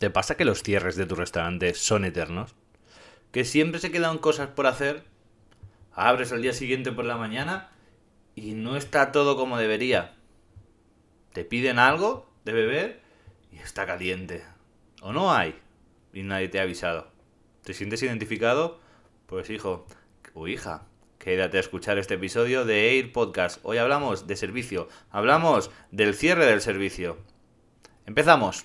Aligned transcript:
¿Te 0.00 0.08
pasa 0.08 0.34
que 0.34 0.46
los 0.46 0.62
cierres 0.62 0.96
de 0.96 1.04
tu 1.04 1.14
restaurante 1.14 1.74
son 1.74 2.06
eternos? 2.06 2.54
¿Que 3.32 3.44
siempre 3.44 3.80
se 3.80 3.92
quedan 3.92 4.16
cosas 4.16 4.48
por 4.48 4.66
hacer? 4.66 5.04
Abres 5.92 6.32
al 6.32 6.40
día 6.40 6.54
siguiente 6.54 6.90
por 6.90 7.04
la 7.04 7.18
mañana 7.18 7.70
y 8.34 8.54
no 8.54 8.78
está 8.78 9.12
todo 9.12 9.36
como 9.36 9.58
debería. 9.58 10.16
Te 11.34 11.44
piden 11.44 11.78
algo 11.78 12.26
de 12.46 12.52
beber 12.54 13.02
y 13.52 13.58
está 13.58 13.84
caliente. 13.84 14.42
O 15.02 15.12
no 15.12 15.34
hay 15.34 15.54
y 16.14 16.22
nadie 16.22 16.48
te 16.48 16.60
ha 16.60 16.62
avisado. 16.62 17.12
¿Te 17.62 17.74
sientes 17.74 18.02
identificado? 18.02 18.80
Pues 19.26 19.50
hijo 19.50 19.84
o 20.32 20.48
hija, 20.48 20.86
quédate 21.18 21.58
a 21.58 21.60
escuchar 21.60 21.98
este 21.98 22.14
episodio 22.14 22.64
de 22.64 22.96
Air 22.96 23.12
Podcast. 23.12 23.60
Hoy 23.64 23.76
hablamos 23.76 24.26
de 24.26 24.36
servicio, 24.36 24.88
hablamos 25.10 25.70
del 25.90 26.14
cierre 26.14 26.46
del 26.46 26.62
servicio. 26.62 27.18
Empezamos. 28.06 28.64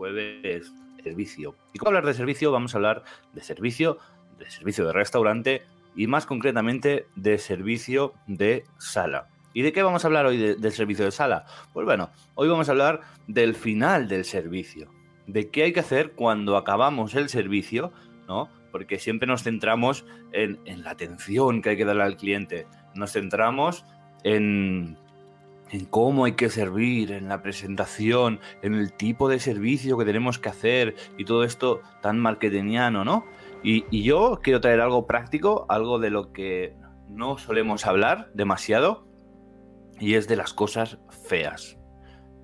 jueves 0.00 0.72
servicio. 1.04 1.54
Y 1.74 1.78
como 1.78 1.90
hablar 1.90 2.06
de 2.06 2.14
servicio, 2.14 2.50
vamos 2.52 2.74
a 2.74 2.78
hablar 2.78 3.04
de 3.34 3.42
servicio, 3.42 3.98
de 4.38 4.50
servicio 4.50 4.86
de 4.86 4.94
restaurante 4.94 5.62
y 5.94 6.06
más 6.06 6.24
concretamente 6.24 7.06
de 7.16 7.36
servicio 7.36 8.14
de 8.26 8.64
sala. 8.78 9.28
¿Y 9.52 9.60
de 9.60 9.72
qué 9.72 9.82
vamos 9.82 10.04
a 10.04 10.08
hablar 10.08 10.24
hoy 10.24 10.38
de- 10.38 10.54
del 10.54 10.72
servicio 10.72 11.04
de 11.04 11.10
sala? 11.10 11.44
Pues 11.74 11.84
bueno, 11.84 12.08
hoy 12.34 12.48
vamos 12.48 12.68
a 12.68 12.72
hablar 12.72 13.00
del 13.26 13.54
final 13.54 14.08
del 14.08 14.24
servicio, 14.24 14.90
de 15.26 15.50
qué 15.50 15.64
hay 15.64 15.72
que 15.74 15.80
hacer 15.80 16.12
cuando 16.12 16.56
acabamos 16.56 17.14
el 17.14 17.28
servicio, 17.28 17.92
¿no? 18.26 18.48
Porque 18.72 18.98
siempre 18.98 19.26
nos 19.26 19.42
centramos 19.42 20.06
en, 20.32 20.60
en 20.64 20.82
la 20.82 20.92
atención 20.92 21.60
que 21.60 21.70
hay 21.70 21.76
que 21.76 21.84
darle 21.84 22.04
al 22.04 22.16
cliente, 22.16 22.66
nos 22.94 23.12
centramos 23.12 23.84
en, 24.24 24.96
en 25.70 25.84
cómo 25.86 26.24
hay 26.24 26.32
que 26.32 26.50
servir, 26.50 27.12
en 27.12 27.28
la 27.28 27.42
presentación, 27.42 28.40
en 28.62 28.74
el 28.74 28.92
tipo 28.92 29.28
de 29.28 29.38
servicio 29.38 29.96
que 29.96 30.04
tenemos 30.04 30.38
que 30.38 30.48
hacer 30.48 30.94
y 31.16 31.24
todo 31.24 31.44
esto 31.44 31.80
tan 32.02 32.18
marketingiano, 32.18 33.04
¿no? 33.04 33.24
Y, 33.62 33.84
y 33.90 34.02
yo 34.02 34.40
quiero 34.42 34.60
traer 34.60 34.80
algo 34.80 35.06
práctico, 35.06 35.66
algo 35.68 35.98
de 35.98 36.10
lo 36.10 36.32
que 36.32 36.76
no 37.08 37.38
solemos 37.38 37.86
hablar 37.86 38.30
demasiado, 38.34 39.06
y 40.00 40.14
es 40.14 40.26
de 40.26 40.36
las 40.36 40.52
cosas 40.52 40.98
feas. 41.28 41.78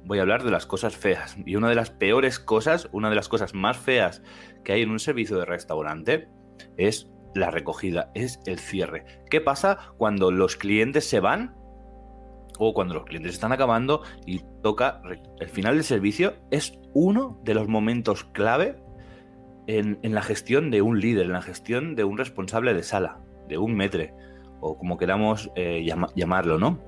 Voy 0.05 0.19
a 0.19 0.23
hablar 0.23 0.45
de 0.45 0.51
las 0.51 0.67
cosas 0.67 0.95
feas. 0.95 1.37
Y 1.45 1.57
una 1.57 1.69
de 1.69 1.75
las 1.75 1.91
peores 1.91 2.39
cosas, 2.39 2.89
una 2.93 3.09
de 3.09 3.17
las 3.17 3.29
cosas 3.29 3.55
más 3.55 3.77
feas 3.77 4.23
que 4.63 4.73
hay 4.73 4.83
en 4.83 4.91
un 4.91 5.01
servicio 5.01 5.39
de 5.39 5.47
restaurante 5.47 6.29
es 6.77 7.11
la 7.35 7.51
recogida, 7.51 8.11
es 8.15 8.41
el 8.47 8.59
cierre. 8.59 9.05
¿Qué 9.31 9.41
pasa 9.41 9.79
cuando 9.97 10.31
los 10.31 10.57
clientes 10.57 11.09
se 11.09 11.21
van 11.21 11.57
o 12.59 12.75
cuando 12.75 12.95
los 12.95 13.05
clientes 13.05 13.35
están 13.35 13.53
acabando 13.53 14.03
y 14.27 14.41
toca 14.63 15.01
el 15.41 15.49
final 15.49 15.75
del 15.75 15.85
servicio? 15.85 16.35
Es 16.51 16.79
uno 16.95 17.41
de 17.45 17.55
los 17.55 17.69
momentos 17.69 18.25
clave 18.25 18.77
en, 19.67 19.99
en 20.03 20.15
la 20.15 20.23
gestión 20.23 20.71
de 20.71 20.83
un 20.83 21.01
líder, 21.01 21.27
en 21.27 21.33
la 21.33 21.43
gestión 21.43 21.95
de 21.95 22.05
un 22.05 22.19
responsable 22.19 22.73
de 22.75 22.83
sala, 22.83 23.19
de 23.49 23.59
un 23.59 23.75
metre, 23.75 24.15
o 24.61 24.79
como 24.79 24.97
queramos 24.97 25.51
eh, 25.57 25.85
llama- 25.85 26.09
llamarlo, 26.15 26.59
¿no? 26.59 26.79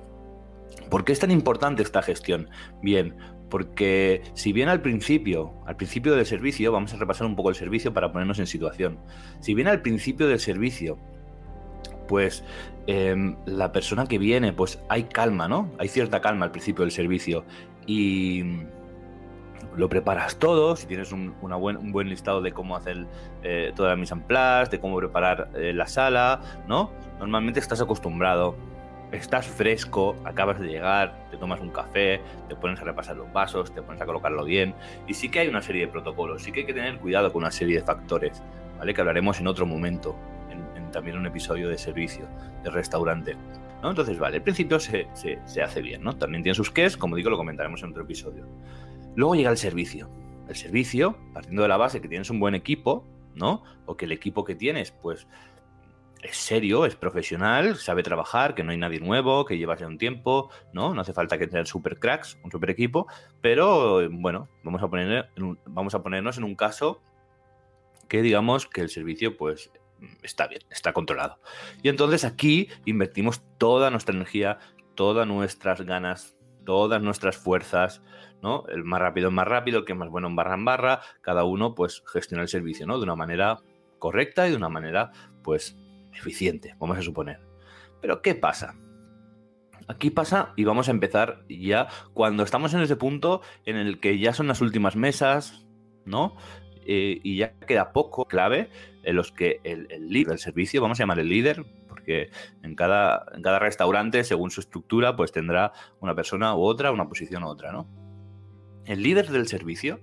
¿Por 0.89 1.03
qué 1.03 1.11
es 1.11 1.19
tan 1.19 1.31
importante 1.31 1.83
esta 1.83 2.01
gestión? 2.01 2.49
Bien, 2.81 3.15
porque 3.49 4.21
si 4.33 4.53
bien 4.53 4.69
al 4.69 4.81
principio, 4.81 5.53
al 5.65 5.75
principio 5.75 6.15
del 6.15 6.25
servicio, 6.25 6.71
vamos 6.71 6.93
a 6.93 6.97
repasar 6.97 7.25
un 7.27 7.35
poco 7.35 7.49
el 7.49 7.55
servicio 7.55 7.93
para 7.93 8.11
ponernos 8.11 8.39
en 8.39 8.47
situación. 8.47 8.99
Si 9.39 9.53
bien 9.55 9.67
al 9.67 9.81
principio 9.81 10.27
del 10.27 10.39
servicio, 10.39 10.97
pues 12.09 12.43
em, 12.87 13.37
la 13.45 13.71
persona 13.71 14.07
que 14.07 14.17
viene, 14.17 14.51
pues 14.51 14.81
hay 14.89 15.03
calma, 15.03 15.47
¿no? 15.47 15.69
Hay 15.77 15.87
cierta 15.87 16.19
calma 16.19 16.45
al 16.45 16.51
principio 16.51 16.83
del 16.83 16.91
servicio 16.91 17.45
y 17.85 18.63
lo 19.77 19.87
preparas 19.87 20.37
todo, 20.37 20.75
si 20.75 20.87
tienes 20.87 21.11
un, 21.11 21.35
buen, 21.39 22.09
listado 22.09 22.41
de 22.41 22.51
cómo 22.51 22.75
hacer 22.75 23.05
eh, 23.43 23.71
toda 23.75 23.89
la 23.89 23.95
mise 23.95 24.15
en 24.15 24.25
de 24.27 24.79
cómo 24.81 24.97
preparar 24.97 25.51
eh, 25.55 25.71
la 25.71 25.85
sala, 25.85 26.41
¿no? 26.67 26.91
Normalmente 27.19 27.59
estás 27.59 27.79
acostumbrado 27.79 28.55
estás 29.11 29.47
fresco, 29.47 30.15
acabas 30.23 30.59
de 30.59 30.67
llegar, 30.67 31.15
te 31.31 31.37
tomas 31.37 31.59
un 31.59 31.69
café, 31.69 32.21
te 32.47 32.55
pones 32.55 32.79
a 32.81 32.83
repasar 32.83 33.15
los 33.15 33.31
vasos, 33.31 33.73
te 33.73 33.81
pones 33.81 34.01
a 34.01 34.05
colocarlo 34.05 34.43
bien. 34.43 34.73
Y 35.07 35.13
sí 35.13 35.29
que 35.29 35.39
hay 35.39 35.47
una 35.47 35.61
serie 35.61 35.85
de 35.85 35.91
protocolos, 35.91 36.43
sí 36.43 36.51
que 36.51 36.61
hay 36.61 36.65
que 36.65 36.73
tener 36.73 36.97
cuidado 36.99 37.31
con 37.31 37.43
una 37.43 37.51
serie 37.51 37.77
de 37.77 37.83
factores, 37.83 38.41
¿vale? 38.77 38.93
Que 38.93 39.01
hablaremos 39.01 39.39
en 39.39 39.47
otro 39.47 39.65
momento, 39.65 40.15
en, 40.15 40.15
en 40.15 40.38
también 40.89 41.17
un 41.17 41.25
episodio 41.25 41.69
de 41.69 41.77
servicio, 41.77 42.27
de 42.63 42.69
restaurante. 42.69 43.35
¿no? 43.81 43.89
Entonces, 43.89 44.19
vale, 44.19 44.37
al 44.37 44.43
principio 44.43 44.79
se, 44.79 45.07
se, 45.13 45.39
se 45.45 45.61
hace 45.61 45.81
bien, 45.81 46.03
¿no? 46.03 46.15
También 46.17 46.43
tiene 46.43 46.55
sus 46.55 46.71
ques, 46.71 46.97
como 46.97 47.15
digo, 47.15 47.29
lo 47.29 47.37
comentaremos 47.37 47.81
en 47.83 47.91
otro 47.91 48.03
episodio. 48.03 48.45
Luego 49.15 49.35
llega 49.35 49.51
el 49.51 49.57
servicio. 49.57 50.09
El 50.47 50.55
servicio, 50.55 51.17
partiendo 51.33 51.61
de 51.61 51.67
la 51.67 51.77
base 51.77 52.01
que 52.01 52.07
tienes 52.07 52.29
un 52.29 52.39
buen 52.39 52.55
equipo, 52.55 53.05
¿no? 53.35 53.63
O 53.85 53.95
que 53.95 54.05
el 54.05 54.11
equipo 54.11 54.43
que 54.43 54.55
tienes, 54.55 54.91
pues 54.91 55.27
es 56.21 56.35
serio, 56.35 56.85
es 56.85 56.95
profesional, 56.95 57.77
sabe 57.77 58.03
trabajar, 58.03 58.53
que 58.53 58.63
no 58.63 58.71
hay 58.71 58.77
nadie 58.77 58.99
nuevo, 58.99 59.45
que 59.45 59.57
lleva 59.57 59.77
ya 59.77 59.87
un 59.87 59.97
tiempo, 59.97 60.49
¿no? 60.73 60.93
No 60.93 61.01
hace 61.01 61.13
falta 61.13 61.37
que 61.37 61.49
sean 61.49 61.65
super 61.65 61.97
cracks, 61.97 62.37
un 62.43 62.51
super 62.51 62.69
equipo, 62.69 63.07
pero 63.41 64.09
bueno, 64.11 64.49
vamos 64.63 64.83
a, 64.83 64.89
poner 64.89 65.29
vamos 65.65 65.95
a 65.95 66.03
ponernos 66.03 66.37
en 66.37 66.43
un 66.43 66.55
caso 66.55 67.01
que 68.07 68.21
digamos 68.21 68.67
que 68.67 68.81
el 68.81 68.89
servicio 68.89 69.37
pues 69.37 69.71
está 70.23 70.47
bien, 70.47 70.61
está 70.69 70.93
controlado. 70.93 71.39
Y 71.81 71.89
entonces 71.89 72.25
aquí 72.25 72.69
invertimos 72.85 73.41
toda 73.57 73.89
nuestra 73.91 74.15
energía, 74.15 74.59
todas 74.95 75.27
nuestras 75.27 75.81
ganas, 75.81 76.37
todas 76.65 77.01
nuestras 77.01 77.37
fuerzas, 77.37 78.01
¿no? 78.41 78.65
El 78.67 78.83
más 78.83 78.99
rápido 78.99 79.29
es 79.29 79.33
más 79.33 79.47
rápido, 79.47 79.79
el 79.79 79.85
que 79.85 79.93
más 79.93 80.09
bueno 80.09 80.27
en 80.27 80.35
barra 80.35 80.55
en 80.55 80.65
barra, 80.65 81.01
cada 81.21 81.43
uno 81.43 81.75
pues 81.75 82.03
gestiona 82.11 82.43
el 82.43 82.49
servicio, 82.49 82.85
¿no? 82.85 82.97
De 82.97 83.03
una 83.03 83.15
manera 83.15 83.59
correcta 83.97 84.47
y 84.47 84.51
de 84.51 84.57
una 84.57 84.69
manera 84.69 85.11
pues 85.43 85.77
eficiente, 86.13 86.75
vamos 86.79 86.97
a 86.97 87.01
suponer. 87.01 87.39
Pero 88.01 88.21
¿qué 88.21 88.35
pasa? 88.35 88.75
Aquí 89.87 90.11
pasa 90.11 90.53
y 90.55 90.65
vamos 90.65 90.87
a 90.87 90.91
empezar 90.91 91.43
ya 91.49 91.87
cuando 92.13 92.43
estamos 92.43 92.73
en 92.73 92.81
ese 92.81 92.95
punto 92.95 93.41
en 93.65 93.75
el 93.75 93.99
que 93.99 94.19
ya 94.19 94.33
son 94.33 94.47
las 94.47 94.61
últimas 94.61 94.95
mesas, 94.95 95.65
¿no? 96.05 96.35
Eh, 96.85 97.19
y 97.23 97.37
ya 97.37 97.53
queda 97.59 97.91
poco 97.91 98.25
clave 98.25 98.69
en 99.03 99.15
los 99.15 99.31
que 99.31 99.59
el, 99.63 99.87
líder 100.09 100.29
del 100.29 100.39
servicio, 100.39 100.81
vamos 100.81 100.99
a 100.99 101.03
llamar 101.03 101.19
el 101.19 101.29
líder, 101.29 101.65
porque 101.87 102.29
en 102.63 102.75
cada, 102.75 103.25
en 103.33 103.41
cada 103.41 103.59
restaurante, 103.59 104.23
según 104.23 104.51
su 104.51 104.61
estructura, 104.61 105.15
pues 105.15 105.31
tendrá 105.31 105.73
una 105.99 106.15
persona 106.15 106.55
u 106.55 106.61
otra, 106.61 106.91
una 106.91 107.07
posición 107.07 107.43
u 107.43 107.47
otra, 107.47 107.71
¿no? 107.71 107.87
El 108.85 109.03
líder 109.03 109.29
del 109.29 109.47
servicio 109.47 109.99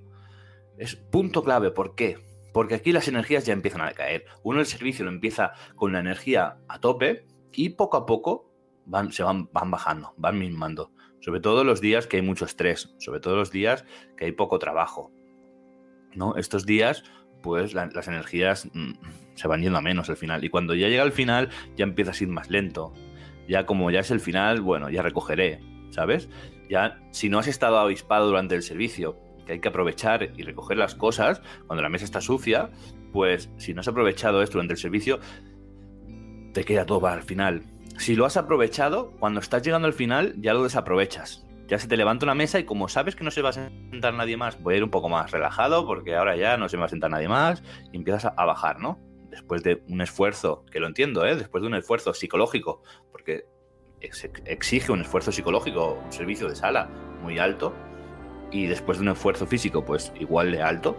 es 0.79 0.97
punto 0.97 1.43
clave. 1.43 1.71
¿Por 1.71 1.95
qué? 1.95 2.19
Porque 2.53 2.77
aquí 2.77 2.93
las 2.93 3.09
energías 3.09 3.45
ya 3.45 3.53
empiezan 3.53 3.81
a 3.81 3.89
decaer. 3.89 4.25
Uno 4.43 4.61
el 4.61 4.67
servicio 4.67 5.05
lo 5.05 5.11
empieza 5.11 5.53
con 5.75 5.93
la 5.93 6.01
energía 6.01 6.59
a 6.69 6.79
tope 6.81 7.27
y 7.53 7.71
poco 7.71 7.97
a 7.97 8.07
poco 8.07 8.53
van, 8.85 9.13
se 9.13 9.23
van, 9.23 9.51
van 9.53 9.71
bajando, 9.71 10.15
van 10.17 10.39
minmando. 10.39 10.93
Sobre 11.21 11.41
todo 11.41 11.65
los 11.65 11.81
días 11.81 12.07
que 12.07 12.19
hay 12.19 12.23
mucho 12.23 12.45
estrés, 12.45 12.95
sobre 12.99 13.21
todo 13.21 13.37
los 13.37 13.51
días 13.51 13.85
que 14.17 14.27
hay 14.27 14.33
poco 14.33 14.59
trabajo. 14.59 15.11
¿No? 16.17 16.37
Estos 16.37 16.67
días, 16.67 17.05
pues 17.43 17.75
la- 17.75 17.87
las 17.93 18.09
energías 18.09 18.69
mm, 18.73 18.93
se 19.35 19.49
van 19.49 19.63
yendo 19.63 19.79
a 19.79 19.83
menos 19.83 20.09
al 20.11 20.17
final. 20.17 20.45
Y 20.45 20.49
cuando 20.49 20.75
ya 20.75 20.89
llega 20.89 21.03
al 21.03 21.13
final, 21.13 21.51
ya 21.77 21.85
empieza 21.85 22.13
a 22.13 22.15
ir 22.21 22.29
más 22.29 22.51
lento. 22.51 22.93
Ya 23.49 23.67
como 23.67 23.91
ya 23.91 24.01
es 24.01 24.11
el 24.11 24.21
final, 24.21 24.61
bueno, 24.61 24.91
ya 24.91 25.03
recogeré, 25.03 25.61
¿sabes? 25.91 26.29
Ya 26.69 26.99
si 27.13 27.29
no 27.29 27.39
has 27.39 27.47
estado 27.47 27.79
avispado 27.79 28.27
durante 28.27 28.55
el 28.57 28.63
servicio, 28.63 29.17
que 29.47 29.53
hay 29.53 29.61
que 29.61 29.69
aprovechar 29.69 30.33
y 30.37 30.43
recoger 30.43 30.77
las 30.77 30.97
cosas 30.97 31.41
cuando 31.69 31.83
la 31.83 31.89
mesa 31.89 32.05
está 32.05 32.21
sucia, 32.21 32.71
pues 33.13 33.49
si 33.57 33.73
no 33.73 33.81
has 33.81 33.89
aprovechado 33.89 34.43
esto 34.43 34.55
durante 34.55 34.75
el 34.75 34.79
servicio, 34.81 35.21
te 36.53 36.65
queda 36.65 36.85
todo 36.87 37.01
para 37.01 37.17
el 37.17 37.23
final. 37.23 37.63
Si 37.99 38.17
lo 38.17 38.27
has 38.27 38.37
aprovechado, 38.37 39.13
cuando 39.21 39.39
estás 39.41 39.63
llegando 39.63 39.87
al 39.87 39.93
final, 39.95 40.35
ya 40.39 40.53
lo 40.53 40.65
desaprovechas. 40.65 41.46
Ya 41.67 41.79
se 41.79 41.89
te 41.89 41.97
levanta 41.97 42.25
una 42.25 42.35
mesa 42.35 42.61
y 42.61 42.65
como 42.65 42.89
sabes 42.89 43.17
que 43.17 43.25
no 43.25 43.31
se 43.31 43.43
va 43.43 43.49
a 43.51 43.53
sentar 43.53 44.15
nadie 44.15 44.37
más, 44.37 44.61
voy 44.63 44.75
a 44.75 44.77
ir 44.79 44.85
un 44.85 44.91
poco 44.91 45.09
más 45.09 45.33
relajado 45.33 45.85
porque 45.85 46.15
ahora 46.15 46.37
ya 46.37 46.57
no 46.57 46.69
se 46.69 46.77
me 46.77 46.83
va 46.83 46.87
a 46.87 46.91
sentar 46.91 47.11
nadie 47.11 47.29
más 47.29 47.63
y 47.93 47.97
empiezas 47.97 48.33
a, 48.37 48.45
bajar, 48.45 48.79
¿no? 48.79 49.01
Después 49.31 49.63
de 49.65 49.83
un 49.89 50.01
esfuerzo, 50.01 50.65
que 50.71 50.79
lo 50.79 50.87
entiendo, 50.87 51.27
¿eh? 51.27 51.35
Después 51.35 51.63
de 51.63 51.67
un 51.69 51.75
esfuerzo 51.75 52.15
psicológico, 52.15 52.83
porque 53.11 53.47
ex- 54.01 54.31
exige 54.45 54.93
un 54.93 55.01
esfuerzo 55.01 55.33
psicológico, 55.33 56.01
un 56.05 56.13
servicio 56.13 56.49
de 56.49 56.55
sala 56.55 56.89
muy 57.21 57.39
alto, 57.39 57.75
y 58.53 58.67
después 58.67 58.99
de 58.99 59.03
un 59.03 59.09
esfuerzo 59.09 59.47
físico, 59.47 59.85
pues 59.85 60.13
igual 60.21 60.53
de 60.53 60.63
alto, 60.63 60.97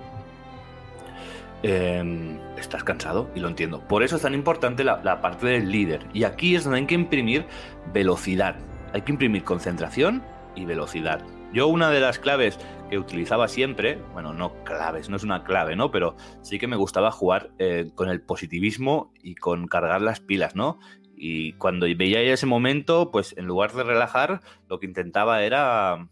em, 1.64 2.40
estás 2.58 2.84
cansado 2.84 3.32
y 3.34 3.40
lo 3.40 3.48
entiendo. 3.48 3.80
Por 3.88 4.04
eso 4.04 4.18
es 4.18 4.22
tan 4.22 4.34
importante 4.34 4.84
la 4.84 5.22
parte 5.22 5.48
del 5.48 5.72
líder. 5.72 6.06
Y 6.14 6.26
aquí 6.26 6.56
es 6.56 6.66
donde 6.66 6.80
hay 6.80 6.86
que 6.86 6.96
imprimir 6.96 7.46
velocidad. 7.94 8.58
Hay 8.94 9.02
que 9.02 9.14
imprimir 9.14 9.44
concentración 9.44 10.22
y 10.58 10.66
velocidad. 10.66 11.24
Yo 11.54 11.68
una 11.68 11.90
de 11.92 12.02
las 12.02 12.20
claves 12.20 12.60
que 12.90 12.98
utilizaba 12.98 13.48
siempre, 13.48 14.02
bueno, 14.14 14.34
no 14.34 14.64
claves, 14.64 15.10
no 15.10 15.16
es 15.16 15.24
una 15.24 15.44
clave, 15.44 15.76
¿no? 15.76 15.92
Pero 15.92 16.16
sí 16.42 16.60
que 16.60 16.68
me 16.68 16.76
gustaba 16.76 17.12
jugar 17.12 17.52
eh, 17.60 17.92
con 17.96 18.10
el 18.10 18.22
positivismo 18.22 19.14
y 19.22 19.36
con 19.36 19.68
cargar 19.68 20.02
las 20.02 20.20
pilas, 20.20 20.56
¿no? 20.56 20.80
Y 21.16 21.54
cuando 21.54 21.88
veía 21.96 22.22
ese 22.22 22.46
momento, 22.46 23.12
pues 23.12 23.36
en 23.38 23.46
lugar 23.46 23.72
de 23.74 23.84
relajar, 23.84 24.42
lo 24.68 24.80
que 24.80 24.86
intentaba 24.86 25.42
era, 25.44 26.10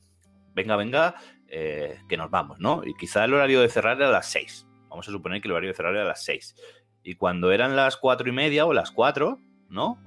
venga, 0.53 0.75
venga, 0.77 1.15
eh, 1.47 1.99
que 2.07 2.17
nos 2.17 2.31
vamos, 2.31 2.59
¿no? 2.59 2.81
Y 2.85 2.95
quizá 2.95 3.25
el 3.25 3.33
horario 3.33 3.61
de 3.61 3.69
cerrar 3.69 3.97
era 3.97 4.09
a 4.09 4.11
las 4.11 4.27
6. 4.31 4.67
Vamos 4.89 5.07
a 5.07 5.11
suponer 5.11 5.41
que 5.41 5.47
el 5.47 5.51
horario 5.51 5.69
de 5.69 5.75
cerrar 5.75 5.93
era 5.93 6.03
a 6.03 6.07
las 6.07 6.23
6. 6.23 6.55
Y 7.03 7.15
cuando 7.15 7.51
eran 7.51 7.75
las 7.75 7.97
cuatro 7.97 8.27
y 8.27 8.31
media 8.31 8.65
o 8.65 8.73
las 8.73 8.91
4, 8.91 9.39
¿no? 9.69 9.99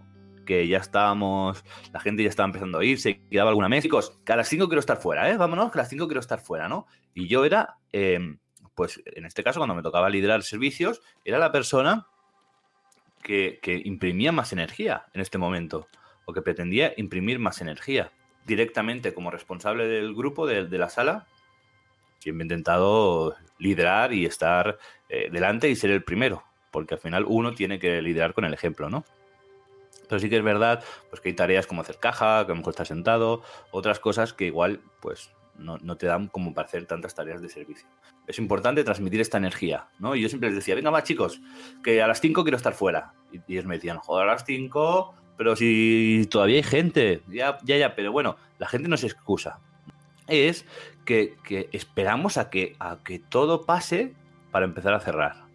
Que 0.49 0.67
ya 0.67 0.79
estábamos, 0.79 1.63
la 1.93 2.01
gente 2.01 2.23
ya 2.23 2.31
estaba 2.31 2.47
empezando 2.47 2.79
a 2.79 2.85
irse, 2.85 3.21
quedaba 3.31 3.51
alguna 3.51 3.69
mesa. 3.69 3.83
Chicos, 3.83 4.19
que 4.25 4.33
a 4.33 4.37
las 4.37 4.49
5 4.49 4.67
quiero 4.67 4.81
estar 4.81 4.97
fuera, 4.97 5.31
¿eh? 5.31 5.37
Vámonos, 5.37 5.71
que 5.71 5.79
a 5.79 5.83
las 5.83 5.91
5 5.91 6.09
quiero 6.09 6.21
estar 6.21 6.41
fuera, 6.41 6.71
¿no? 6.71 6.87
Y 7.13 7.29
yo 7.29 7.45
era, 7.45 7.77
em, 7.93 8.39
pues 8.75 9.03
en 9.05 9.27
este 9.27 9.45
caso, 9.45 9.61
cuando 9.61 9.75
me 9.75 9.83
tocaba 9.83 10.09
liderar 10.09 10.43
servicios, 10.43 11.03
era 11.23 11.39
la 11.39 11.53
persona 11.53 12.07
que, 13.23 13.61
imprimía 13.85 14.33
más 14.33 14.55
energía 14.55 15.05
en 15.13 15.21
este 15.21 15.37
momento, 15.37 15.87
o 16.25 16.33
que 16.33 16.41
pretendía 16.41 16.95
imprimir 16.97 17.39
más 17.39 17.61
energía. 17.61 18.11
Directamente 18.47 19.13
como 19.13 19.31
responsable 19.31 19.87
del 19.87 20.15
grupo, 20.15 20.47
de, 20.47 20.67
la 20.79 20.89
sala, 20.89 21.27
siempre 22.21 22.45
he 22.45 22.47
intentado 22.47 23.37
liderar 23.59 24.15
y 24.15 24.25
estar 24.25 24.79
eh, 25.11 25.29
delante 25.31 25.69
y 25.69 25.77
ser 25.77 25.91
el 25.91 26.05
primero, 26.05 26.43
porque 26.71 26.95
al 26.95 27.01
final 27.01 27.27
uno 27.29 27.53
tiene 27.53 27.79
que 27.79 28.01
liderar 28.01 28.33
con 28.33 28.47
el 28.47 28.55
ejemplo, 28.55 28.89
¿no? 28.89 29.05
Pero 30.09 30.19
sí 30.19 30.31
que 30.31 30.37
es 30.39 30.43
verdad 30.43 30.83
pues, 31.11 31.21
que 31.21 31.29
hay 31.29 31.35
tareas 31.35 31.67
como 31.67 31.83
hacer 31.83 31.99
caja, 31.99 32.45
que 32.47 32.53
a 32.53 32.55
lo 32.55 32.57
mejor 32.57 32.73
estás 32.73 32.89
sentado, 32.89 33.43
otras 33.71 34.01
cosas 34.01 34.33
que 34.33 34.47
igual 34.47 34.81
pues, 35.01 35.31
no, 35.59 35.97
te 35.97 36.07
dan 36.07 36.29
como 36.29 36.55
para 36.55 36.67
hacer 36.67 36.87
tantas 36.87 37.15
tareas 37.15 37.43
de 37.43 37.49
servicio. 37.49 37.89
Es 38.27 38.39
importante 38.39 38.85
transmitir 38.85 39.21
esta 39.21 39.39
energía, 39.39 39.89
¿no? 39.99 40.15
Y 40.15 40.23
yo 40.23 40.29
siempre 40.29 40.49
les 40.49 40.57
decía, 40.57 40.75
venga, 40.75 40.91
va, 40.91 41.03
chicos, 41.03 41.41
que 41.83 42.03
a 42.03 42.07
las 42.07 42.21
5 42.21 42.43
quiero 42.45 42.57
estar 42.57 42.75
fuera. 42.75 43.13
Y, 43.33 43.41
ellos 43.53 43.67
me 43.67 43.77
decían, 43.77 43.99
joder, 43.99 44.29
a 44.29 44.33
las 44.33 44.45
5, 44.45 45.15
pero 45.37 45.57
si 45.57 46.27
todavía 46.31 46.57
hay 46.57 46.63
gente, 46.63 47.23
ya, 47.29 47.59
ya, 47.65 47.77
ya, 47.77 47.95
pero 47.95 48.13
bueno, 48.13 48.37
la 48.59 48.69
gente 48.69 48.89
no 48.89 48.97
se 48.97 49.07
excusa. 49.07 49.61
Es 50.27 50.67
que, 51.05 51.37
que 51.43 51.69
esperamos 51.73 52.37
a 52.37 52.51
que, 52.51 52.77
a 52.79 52.99
que 53.03 53.19
todo 53.19 53.65
pase 53.65 54.15
para 54.51 54.67
empezar 54.67 54.95
a 54.95 55.01
cerrar. 55.01 55.49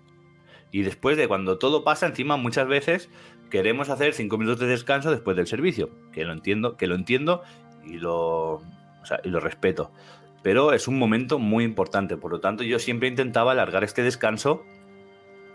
Y 0.71 0.81
después 0.81 1.17
de 1.17 1.27
cuando 1.27 1.59
todo 1.59 1.83
pasa, 1.83 2.07
encima 2.07 2.35
muchas 2.35 2.67
veces 2.67 3.09
queremos 3.53 3.89
hacer 3.89 4.15
cinco 4.15 4.39
minutos 4.39 4.61
de 4.61 4.65
descanso 4.65 5.11
después 5.11 5.38
del 5.38 5.45
servicio, 5.45 5.91
que 6.11 6.25
lo 6.25 6.33
entiendo, 6.33 6.75
que 6.75 6.88
lo 6.88 6.95
entiendo 6.95 7.44
y 7.85 8.00
lo, 8.00 8.63
y 9.23 9.29
lo 9.29 9.39
respeto. 9.39 9.91
Pero 10.41 10.73
es 10.73 10.88
un 10.88 10.97
momento 10.97 11.38
muy 11.38 11.63
importante, 11.63 12.17
por 12.17 12.31
lo 12.31 12.39
tanto 12.39 12.63
yo 12.63 12.79
siempre 12.79 13.09
intentaba 13.09 13.51
alargar 13.51 13.83
este 13.83 14.01
descanso 14.01 14.65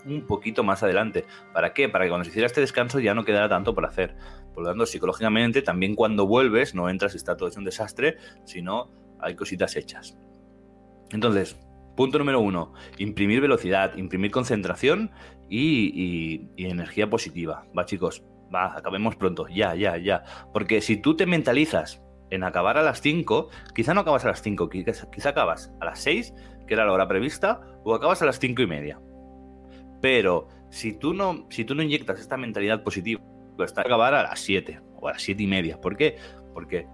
un 0.06 0.28
poquito 0.28 0.62
más 0.62 0.84
adelante. 0.84 1.24
¿Para 1.52 1.74
qué? 1.74 1.88
Para 1.88 2.04
que 2.04 2.10
cuando 2.10 2.24
se 2.24 2.30
hiciera 2.30 2.46
este 2.46 2.60
descanso 2.60 3.00
ya 3.00 3.14
no 3.14 3.24
quedara 3.24 3.48
tanto 3.48 3.74
por 3.74 3.84
hacer. 3.84 4.14
Por 4.54 4.62
lo 4.62 4.68
tanto, 4.68 4.86
psicológicamente, 4.86 5.60
también 5.60 5.96
cuando 5.96 6.24
vuelves, 6.24 6.76
no 6.76 6.88
entras 6.88 7.14
y 7.14 7.16
está 7.16 7.36
todo 7.36 7.48
hecho 7.48 7.58
un 7.58 7.64
desastre, 7.64 8.16
sino 8.44 8.92
hay 9.18 9.34
cositas 9.34 9.74
hechas. 9.74 10.16
Entonces, 11.10 11.56
Punto 11.98 12.16
número 12.20 12.38
uno, 12.38 12.74
imprimir 12.98 13.40
velocidad, 13.40 13.96
imprimir 13.96 14.30
concentración 14.30 15.10
y, 15.48 16.48
energía 16.56 17.08
positiva. 17.08 17.64
Va, 17.76 17.84
chicos, 17.84 18.24
va, 18.54 18.76
acabemos 18.76 19.16
pronto, 19.16 19.46
ya, 19.48 19.74
ya, 19.74 19.96
ya. 19.96 20.24
Porque 20.52 20.80
si 20.80 20.96
tú 20.96 21.16
te 21.16 21.26
mentalizas 21.26 22.02
en 22.30 22.44
acabar 22.44 22.76
a 22.76 22.82
las 22.82 23.00
5, 23.00 23.48
quizá 23.74 23.94
no 23.94 24.00
acabas 24.00 24.24
a 24.24 24.28
las 24.28 24.42
5, 24.42 24.68
quizá, 24.68 25.28
acabas 25.28 25.72
a 25.80 25.86
las 25.86 26.00
6, 26.00 26.34
que 26.66 26.74
era 26.74 26.84
la 26.84 26.92
hora 26.92 27.08
prevista, 27.08 27.60
o 27.84 27.94
acabas 27.94 28.20
a 28.22 28.26
las 28.26 28.38
5 28.38 28.62
y 28.62 28.66
media. 28.66 29.00
Pero 30.00 30.48
si 30.70 30.92
tú 30.92 31.14
no, 31.14 31.46
si 31.50 31.64
tú 31.64 31.74
no 31.74 31.82
inyectas 31.82 32.20
esta 32.20 32.36
mentalidad 32.36 32.82
positiva, 32.82 33.22
pues 33.56 33.76
a 33.76 33.80
acabar 33.80 34.14
a 34.14 34.22
las 34.22 34.40
7 34.40 34.80
o 34.96 35.08
a 35.08 35.12
las 35.12 35.22
7 35.22 35.42
y 35.42 35.46
media. 35.46 35.80
¿Por 35.80 35.96
qué? 35.96 36.16
Porque 36.54 36.86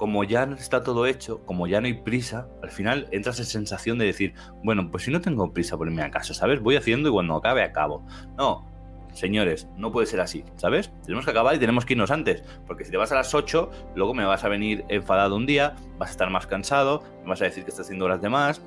como 0.00 0.24
ya 0.24 0.44
está 0.58 0.82
todo 0.82 1.04
hecho, 1.04 1.44
como 1.44 1.66
ya 1.66 1.82
no 1.82 1.86
hay 1.86 1.92
prisa, 1.92 2.48
al 2.62 2.70
final 2.70 3.06
entras 3.10 3.38
en 3.38 3.44
sensación 3.44 3.98
de 3.98 4.06
decir, 4.06 4.32
bueno, 4.64 4.90
pues 4.90 5.02
si 5.02 5.10
no 5.10 5.20
tengo 5.20 5.52
prisa 5.52 5.76
por 5.76 5.88
irme 5.88 6.02
a 6.02 6.10
casa, 6.10 6.32
¿sabes? 6.32 6.62
Voy 6.62 6.76
haciendo 6.76 7.10
y 7.10 7.12
cuando 7.12 7.36
acabe, 7.36 7.62
acabo. 7.62 8.02
No, 8.38 8.66
señores, 9.12 9.68
no 9.76 9.92
puede 9.92 10.06
ser 10.06 10.22
así, 10.22 10.42
¿sabes? 10.56 10.90
Tenemos 11.04 11.26
que 11.26 11.32
acabar 11.32 11.54
y 11.54 11.58
tenemos 11.58 11.84
que 11.84 11.92
irnos 11.92 12.10
antes, 12.10 12.42
porque 12.66 12.86
si 12.86 12.90
te 12.90 12.96
vas 12.96 13.12
a 13.12 13.16
las 13.16 13.34
8, 13.34 13.70
luego 13.94 14.14
me 14.14 14.24
vas 14.24 14.42
a 14.42 14.48
venir 14.48 14.86
enfadado 14.88 15.36
un 15.36 15.44
día, 15.44 15.76
vas 15.98 16.08
a 16.08 16.12
estar 16.12 16.30
más 16.30 16.46
cansado, 16.46 17.02
me 17.22 17.28
vas 17.28 17.42
a 17.42 17.44
decir 17.44 17.64
que 17.64 17.68
estás 17.68 17.84
haciendo 17.84 18.06
horas 18.06 18.22
de 18.22 18.30
más. 18.30 18.62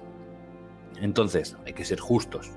Entonces, 1.02 1.58
hay 1.66 1.74
que 1.74 1.84
ser 1.84 2.00
justos. 2.00 2.52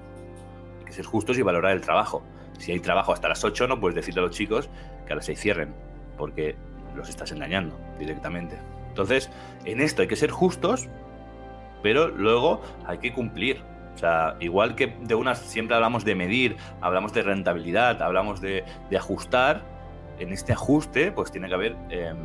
Hay 0.81 0.84
que 0.84 0.93
ser 0.93 1.06
justos 1.06 1.38
y 1.38 1.43
valorar 1.43 1.73
el 1.73 1.81
trabajo. 1.81 2.23
Si 2.58 2.73
hay 2.73 2.81
trabajo 2.81 3.14
hasta 3.14 3.26
las 3.26 3.43
8, 3.43 3.69
no 3.69 3.81
puedes 3.81 3.94
decirle 3.94 4.20
a 4.20 4.25
los 4.25 4.37
chicos 4.37 4.69
que 5.06 5.14
a 5.14 5.17
las 5.17 5.25
6 5.25 5.40
cierren, 5.40 5.75
porque 6.19 6.56
los 6.96 7.08
estás 7.08 7.32
engañando 7.32 7.78
directamente. 7.98 8.58
Entonces, 8.88 9.31
en 9.64 9.81
esto 9.81 10.02
hay 10.02 10.08
que 10.08 10.16
ser 10.16 10.31
justos, 10.31 10.88
pero 11.82 12.08
luego 12.08 12.62
hay 12.87 12.98
que 12.98 13.12
cumplir. 13.12 13.60
O 13.94 13.98
sea, 13.98 14.37
igual 14.40 14.75
que 14.75 14.96
de 15.02 15.14
unas 15.14 15.38
siempre 15.38 15.75
hablamos 15.75 16.04
de 16.04 16.14
medir, 16.14 16.56
hablamos 16.81 17.12
de 17.12 17.22
rentabilidad, 17.22 18.02
hablamos 18.02 18.40
de, 18.40 18.64
ajustar, 18.96 19.62
en 20.19 20.32
este 20.32 20.52
ajuste 20.52 21.12
pues 21.12 21.31
tiene 21.31 21.48
que 21.48 21.54
haber 21.54 21.76
em, 21.90 22.16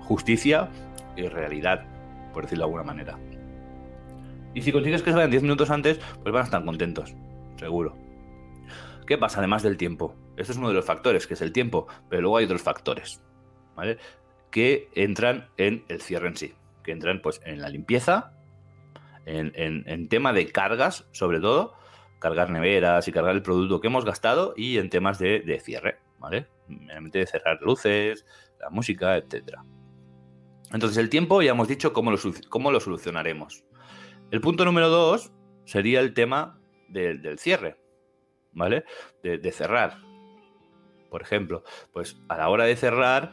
justicia 0.00 0.68
y 1.16 1.26
realidad, 1.26 1.84
por 2.32 2.44
decirlo 2.44 2.62
de 2.62 2.66
alguna 2.66 2.84
manera. 2.84 3.18
Y 4.54 4.62
si 4.62 4.72
consigues 4.72 5.02
que 5.02 5.10
se 5.10 5.16
vayan 5.16 5.30
10 5.30 5.42
minutos 5.42 5.70
antes, 5.70 5.98
pues 6.22 6.32
van 6.32 6.42
a 6.42 6.44
estar 6.44 6.64
contentos, 6.64 7.14
seguro. 7.56 7.96
¿Qué 9.06 9.18
pasa 9.18 9.38
además 9.38 9.62
del 9.62 9.76
tiempo? 9.76 10.14
Este 10.36 10.52
es 10.52 10.58
uno 10.58 10.68
de 10.68 10.74
los 10.74 10.84
factores, 10.84 11.26
que 11.26 11.34
es 11.34 11.42
el 11.42 11.52
tiempo, 11.52 11.86
pero 12.08 12.22
luego 12.22 12.36
hay 12.36 12.44
otros 12.44 12.62
factores. 12.62 13.20
¿Vale? 13.74 13.98
Que 14.50 14.88
entran 14.94 15.48
en 15.56 15.84
el 15.88 16.00
cierre 16.00 16.28
en 16.28 16.36
sí, 16.36 16.54
que 16.82 16.92
entran 16.92 17.22
pues 17.22 17.40
en 17.44 17.60
la 17.60 17.68
limpieza, 17.68 18.34
en, 19.24 20.08
tema 20.08 20.32
de 20.32 20.50
cargas, 20.50 21.06
sobre 21.12 21.40
todo, 21.40 21.74
cargar 22.18 22.50
neveras 22.50 23.06
y 23.08 23.12
cargar 23.12 23.34
el 23.34 23.42
producto 23.42 23.80
que 23.80 23.86
hemos 23.86 24.04
gastado 24.04 24.54
y 24.56 24.78
en 24.78 24.90
temas 24.90 25.18
de, 25.18 25.60
cierre, 25.62 25.98
¿vale? 26.18 26.48
De 26.68 27.26
cerrar 27.26 27.60
luces, 27.62 28.26
la 28.60 28.70
música, 28.70 29.16
etcétera. 29.16 29.64
Entonces 30.72 30.98
el 30.98 31.10
tiempo 31.10 31.42
ya 31.42 31.50
hemos 31.50 31.68
dicho 31.68 31.92
cómo 31.92 32.10
lo, 32.10 32.18
cómo 32.48 32.72
lo 32.72 32.80
solucionaremos. 32.80 33.64
El 34.30 34.40
punto 34.40 34.64
número 34.64 34.88
dos 34.88 35.32
sería 35.64 36.00
el 36.00 36.14
tema 36.14 36.58
del 36.88 37.38
cierre, 37.38 37.76
¿vale? 38.52 38.84
de, 39.22 39.52
cerrar. 39.52 39.98
Por 41.10 41.22
ejemplo, 41.22 41.62
pues 41.92 42.16
a 42.28 42.38
la 42.38 42.48
hora 42.48 42.64
de 42.64 42.76
cerrar 42.76 43.32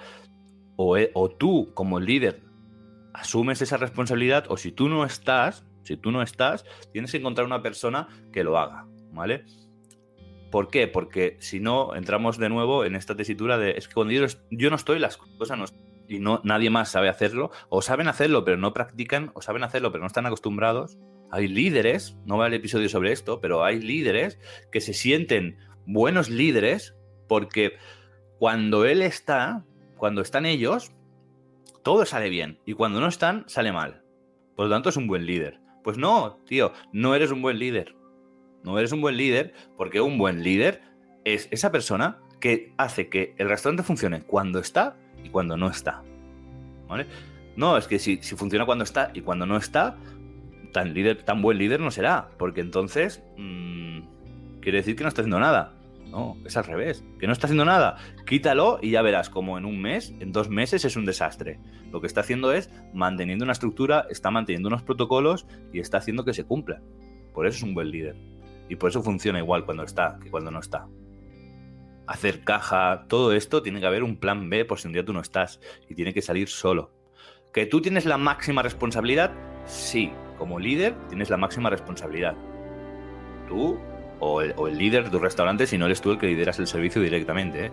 e, 0.98 1.12
o, 1.14 1.30
tú 1.30 1.74
como 1.74 2.00
líder 2.00 2.42
asumes 3.14 3.62
esa 3.62 3.78
responsabilidad 3.78 4.46
o 4.50 4.58
si 4.58 4.72
tú 4.72 4.88
no 4.88 5.04
estás, 5.04 5.66
si 5.84 5.98
tú 5.98 6.12
no 6.12 6.22
estás, 6.22 6.66
tienes 6.94 7.12
que 7.12 7.18
encontrar 7.18 7.46
una 7.46 7.62
persona 7.62 8.08
que 8.32 8.44
lo 8.44 8.58
haga, 8.58 8.86
¿vale? 9.12 9.44
¿Por 10.52 10.70
qué? 10.70 10.88
Porque 10.88 11.38
si 11.40 11.60
no, 11.60 11.96
entramos 11.96 12.38
de 12.38 12.50
nuevo 12.50 12.86
en 12.86 12.96
esta 12.96 13.16
tesitura 13.16 13.58
de 13.58 13.72
es 13.72 13.88
que 13.88 13.94
cuando 13.94 14.14
yo, 14.14 14.70
no 14.70 14.76
estoy, 14.76 15.00
las 15.00 15.18
cosas 15.18 15.58
no 15.58 15.66
y 16.08 16.18
no 16.20 16.42
nadie 16.44 16.72
más 16.72 16.90
sabe 16.90 17.08
hacerlo, 17.08 17.52
o 17.70 17.84
saben 17.84 18.08
hacerlo 18.08 18.44
pero 18.44 18.58
no 18.58 18.74
practican, 18.74 19.32
o 19.36 19.42
saben 19.42 19.64
hacerlo 19.64 19.92
pero 19.92 20.02
no 20.02 20.08
están 20.08 20.26
acostumbrados. 20.26 20.98
Hay 21.30 21.48
líderes, 21.48 22.18
no 22.26 22.38
va 22.38 22.48
el 22.48 22.56
episodio 22.56 22.90
sobre 22.90 23.12
esto, 23.12 23.40
pero 23.40 23.64
hay 23.64 23.80
líderes 23.80 24.40
que 24.72 24.82
se 24.82 24.94
sienten 24.94 25.60
buenos 25.86 26.30
líderes 26.30 26.96
porque 27.28 27.74
cuando 28.40 28.86
él 28.86 29.02
está, 29.02 29.66
cuando 30.00 30.22
están 30.22 30.46
ellos, 30.48 30.92
todo 31.84 32.06
sale 32.06 32.30
bien. 32.30 32.58
Y 32.66 32.74
cuando 32.74 33.00
no 33.00 33.08
están, 33.08 33.44
sale 33.48 33.72
mal. 33.72 34.02
Por 34.56 34.66
lo 34.66 34.72
tanto, 34.72 34.90
es 34.90 34.98
un 34.98 35.08
buen 35.08 35.26
líder. 35.26 35.60
Pues 35.84 35.98
no, 35.98 36.40
tío, 36.48 36.74
no 36.92 37.14
eres 37.14 37.32
un 37.32 37.42
buen 37.42 37.60
líder. 37.60 37.96
No 38.64 38.80
eres 38.80 38.92
un 38.92 39.02
buen 39.02 39.18
líder 39.18 39.54
porque 39.78 40.02
un 40.02 40.18
buen 40.18 40.44
líder 40.44 40.82
es 41.24 41.48
esa 41.52 41.72
persona 41.72 42.18
que 42.40 42.74
hace 42.78 43.10
que 43.10 43.36
el 43.38 43.50
restaurante 43.50 43.84
funcione 43.84 44.22
cuando 44.22 44.60
está 44.60 44.96
y 45.24 45.30
cuando 45.30 45.58
no 45.58 45.70
está. 45.70 46.02
¿Vale? 46.88 47.06
No, 47.56 47.78
es 47.78 47.88
que 47.88 48.00
si, 48.00 48.18
funciona 48.18 48.66
cuando 48.66 48.84
está 48.84 49.12
y 49.14 49.22
cuando 49.22 49.46
no 49.46 49.58
está, 49.58 49.98
tan, 50.74 50.94
líder, 50.94 51.24
tan 51.24 51.42
buen 51.42 51.58
líder 51.58 51.80
no 51.80 51.92
será. 51.92 52.30
Porque 52.38 52.62
entonces 52.62 53.24
mm, 53.38 54.00
quiere 54.62 54.80
decir 54.80 54.96
que 54.96 55.04
no 55.04 55.10
está 55.10 55.22
haciendo 55.22 55.40
nada. 55.40 55.74
No, 56.10 56.38
es 56.46 56.58
al 56.58 56.64
revés. 56.64 57.04
Que 57.20 57.28
no 57.28 57.34
está 57.34 57.48
haciendo 57.48 57.66
nada. 57.66 57.98
Quítalo 58.26 58.80
y 58.82 58.92
ya 58.92 59.02
verás 59.02 59.30
como 59.30 59.58
en 59.58 59.66
un 59.66 59.82
mes, 59.82 60.14
en 60.20 60.32
dos 60.32 60.50
meses 60.50 60.84
es 60.86 60.96
un 60.96 61.06
desastre. 61.06 61.60
Lo 61.92 62.02
que 62.02 62.08
está 62.08 62.22
haciendo 62.22 62.52
es 62.52 62.72
manteniendo 62.94 63.44
una 63.44 63.54
estructura, 63.54 64.06
está 64.10 64.32
manteniendo 64.32 64.68
unos 64.68 64.84
protocolos 64.84 65.46
y 65.72 65.80
está 65.80 65.98
haciendo 65.98 66.26
que 66.26 66.34
se 66.34 66.46
cumplan. 66.46 66.84
Por 67.34 67.46
eso 67.46 67.58
es 67.58 67.64
un 67.64 67.74
buen 67.74 67.92
líder. 67.92 68.16
Y 68.70 68.76
por 68.76 68.90
eso 68.90 69.04
funciona 69.04 69.40
igual 69.40 69.66
cuando 69.66 69.84
está 69.84 70.20
que 70.22 70.32
cuando 70.32 70.52
no 70.52 70.60
está. 70.60 70.88
Hacer 72.08 72.44
caja, 72.44 73.06
todo 73.08 73.34
esto 73.34 73.62
tiene 73.62 73.80
que 73.80 73.86
haber 73.86 74.04
un 74.04 74.18
plan 74.18 74.50
B 74.50 74.66
por 74.66 74.80
si 74.80 74.88
un 74.88 74.94
día 74.94 75.06
tú 75.06 75.14
no 75.14 75.22
estás 75.22 75.60
y 75.88 75.96
tiene 75.96 76.14
que 76.14 76.24
salir 76.24 76.48
solo. 76.48 76.92
¿Que 77.54 77.66
tú 77.66 77.82
tienes 77.82 78.06
la 78.06 78.18
máxima 78.18 78.64
responsabilidad? 78.64 79.32
Sí, 79.66 80.12
como 80.38 80.60
líder 80.60 80.96
tienes 81.08 81.30
la 81.30 81.38
máxima 81.38 81.70
responsabilidad. 81.70 82.36
Tú 83.48 83.80
o 84.20 84.42
el, 84.42 84.78
líder 84.78 85.06
de 85.06 85.10
tu 85.10 85.20
restaurante 85.20 85.68
si 85.68 85.78
no 85.78 85.86
eres 85.86 86.02
tú 86.02 86.12
el 86.12 86.18
que 86.18 86.28
lideras 86.28 86.60
el 86.60 86.68
servicio 86.68 87.02
directamente. 87.02 87.68
¿eh? 87.68 87.72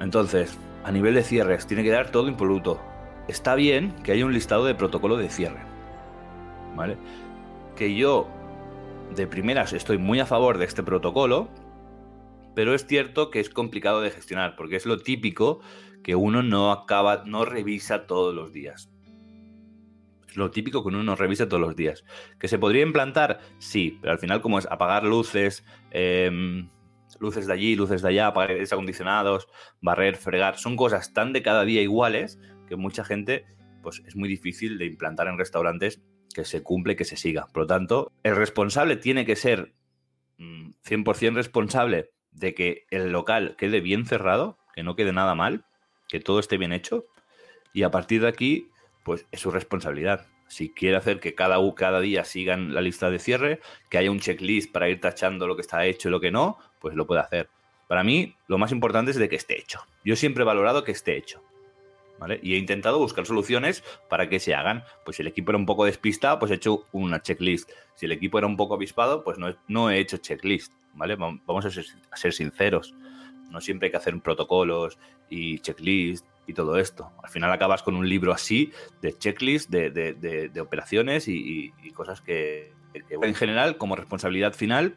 Entonces, 0.00 0.58
a 0.84 0.92
nivel 0.92 1.14
de 1.14 1.22
cierres, 1.22 1.66
tiene 1.66 1.82
que 1.82 1.90
dar 1.90 2.10
todo 2.10 2.28
impoluto. 2.28 2.80
Está 3.28 3.54
bien 3.54 3.94
que 4.02 4.12
haya 4.12 4.26
un 4.26 4.32
listado 4.32 4.64
de 4.64 4.74
protocolo 4.74 5.16
de 5.16 5.30
cierre. 5.30 5.60
¿Vale? 6.76 6.96
Que 7.76 7.94
yo, 7.94 8.28
de 9.14 9.26
primeras, 9.26 9.72
estoy 9.72 9.98
muy 9.98 10.20
a 10.20 10.26
favor 10.26 10.58
de 10.58 10.66
este 10.66 10.82
protocolo, 10.82 11.48
pero 12.54 12.74
es 12.74 12.86
cierto 12.86 13.30
que 13.30 13.40
es 13.40 13.48
complicado 13.48 14.00
de 14.00 14.10
gestionar, 14.10 14.56
porque 14.56 14.76
es 14.76 14.86
lo 14.86 14.98
típico 14.98 15.60
que 16.02 16.14
uno 16.14 16.42
no 16.42 16.70
acaba, 16.70 17.24
no 17.24 17.44
revisa 17.44 18.06
todos 18.06 18.34
los 18.34 18.52
días. 18.52 18.93
Lo 20.34 20.50
típico 20.50 20.82
que 20.82 20.88
uno 20.88 21.02
no 21.02 21.16
revisa 21.16 21.48
todos 21.48 21.60
los 21.60 21.76
días. 21.76 22.04
¿Que 22.38 22.48
se 22.48 22.58
podría 22.58 22.82
implantar? 22.82 23.40
Sí, 23.58 23.98
pero 24.00 24.12
al 24.12 24.18
final, 24.18 24.40
como 24.40 24.58
es 24.58 24.66
apagar 24.70 25.04
luces, 25.04 25.64
eh, 25.90 26.66
luces 27.20 27.46
de 27.46 27.52
allí, 27.52 27.76
luces 27.76 28.02
de 28.02 28.08
allá, 28.08 28.28
apagar 28.28 28.50
aires 28.50 28.72
acondicionados, 28.72 29.48
barrer, 29.80 30.16
fregar, 30.16 30.58
son 30.58 30.76
cosas 30.76 31.12
tan 31.12 31.32
de 31.32 31.42
cada 31.42 31.64
día 31.64 31.82
iguales 31.82 32.38
que 32.68 32.76
mucha 32.76 33.04
gente, 33.04 33.46
pues 33.82 34.02
es 34.06 34.16
muy 34.16 34.28
difícil 34.28 34.78
de 34.78 34.86
implantar 34.86 35.28
en 35.28 35.38
restaurantes 35.38 36.02
que 36.34 36.44
se 36.44 36.62
cumple, 36.62 36.96
que 36.96 37.04
se 37.04 37.16
siga. 37.16 37.46
Por 37.52 37.62
lo 37.62 37.66
tanto, 37.66 38.12
el 38.22 38.36
responsable 38.36 38.96
tiene 38.96 39.24
que 39.24 39.36
ser 39.36 39.74
100% 40.38 41.32
mm, 41.32 41.34
responsable 41.34 42.10
de 42.32 42.54
que 42.54 42.86
el 42.90 43.12
local 43.12 43.54
quede 43.56 43.80
bien 43.80 44.06
cerrado, 44.06 44.58
que 44.74 44.82
no 44.82 44.96
quede 44.96 45.12
nada 45.12 45.34
mal, 45.34 45.64
que 46.08 46.20
todo 46.20 46.40
esté 46.40 46.58
bien 46.58 46.72
hecho. 46.72 47.04
Y 47.72 47.84
a 47.84 47.90
partir 47.90 48.22
de 48.22 48.28
aquí, 48.28 48.68
pues 49.04 49.26
es 49.30 49.40
su 49.40 49.50
responsabilidad. 49.50 50.26
Si 50.48 50.70
quiere 50.70 50.96
hacer 50.96 51.20
que 51.20 51.34
cada, 51.34 51.56
cada 51.74 52.00
día 52.00 52.24
sigan 52.24 52.74
la 52.74 52.80
lista 52.80 53.10
de 53.10 53.18
cierre, 53.18 53.60
que 53.88 53.98
haya 53.98 54.10
un 54.10 54.20
checklist 54.20 54.72
para 54.72 54.88
ir 54.88 55.00
tachando 55.00 55.46
lo 55.46 55.56
que 55.56 55.62
está 55.62 55.86
hecho 55.86 56.08
y 56.08 56.10
lo 56.10 56.20
que 56.20 56.30
no, 56.30 56.58
pues 56.80 56.94
lo 56.94 57.06
puede 57.06 57.20
hacer. 57.20 57.48
Para 57.88 58.02
mí, 58.02 58.34
lo 58.48 58.58
más 58.58 58.72
importante 58.72 59.10
es 59.10 59.16
de 59.16 59.28
que 59.28 59.36
esté 59.36 59.58
hecho. 59.58 59.80
Yo 60.04 60.16
siempre 60.16 60.42
he 60.42 60.46
valorado 60.46 60.84
que 60.84 60.92
esté 60.92 61.16
hecho. 61.16 61.42
Y 62.42 62.54
he 62.54 62.58
intentado 62.58 62.98
buscar 62.98 63.26
soluciones 63.26 63.84
para 64.08 64.28
que 64.28 64.40
se 64.40 64.54
hagan. 64.54 64.84
Pues 65.04 65.16
si 65.16 65.22
el 65.22 65.28
equipo 65.28 65.50
era 65.50 65.58
un 65.58 65.66
poco 65.66 65.84
despistado, 65.84 66.38
pues 66.38 66.50
he 66.50 66.54
hecho 66.54 66.86
una 66.92 67.20
checklist. 67.20 67.70
Si 67.94 68.06
el 68.06 68.12
equipo 68.12 68.38
era 68.38 68.46
un 68.46 68.56
poco 68.56 68.74
avispado, 68.74 69.24
pues 69.24 69.38
no, 69.38 69.54
no 69.68 69.90
he 69.90 69.98
hecho 69.98 70.16
checklist, 70.16 70.72
¿vale? 70.94 71.16
Vamos 71.16 71.64
a 71.66 71.70
ser, 71.70 72.32
sinceros. 72.32 72.94
No 73.50 73.60
siempre 73.60 73.86
hay 73.86 73.90
que 73.90 73.98
hacer 73.98 74.18
protocolos 74.20 74.98
y 75.28 75.58
checklist 75.58 76.26
y 76.46 76.54
todo 76.54 76.78
esto. 76.78 77.10
Al 77.22 77.30
final 77.30 77.50
acabas 77.52 77.82
con 77.82 77.96
un 77.96 78.08
libro 78.08 78.32
así 78.32 78.72
de 79.00 79.16
checklist, 79.16 79.70
de, 79.70 80.60
operaciones 80.60 81.28
y, 81.28 81.72
cosas 81.94 82.20
que, 82.20 82.72
que, 82.92 83.02
en 83.10 83.34
general, 83.34 83.76
como 83.76 83.96
responsabilidad 83.96 84.52
final, 84.52 84.96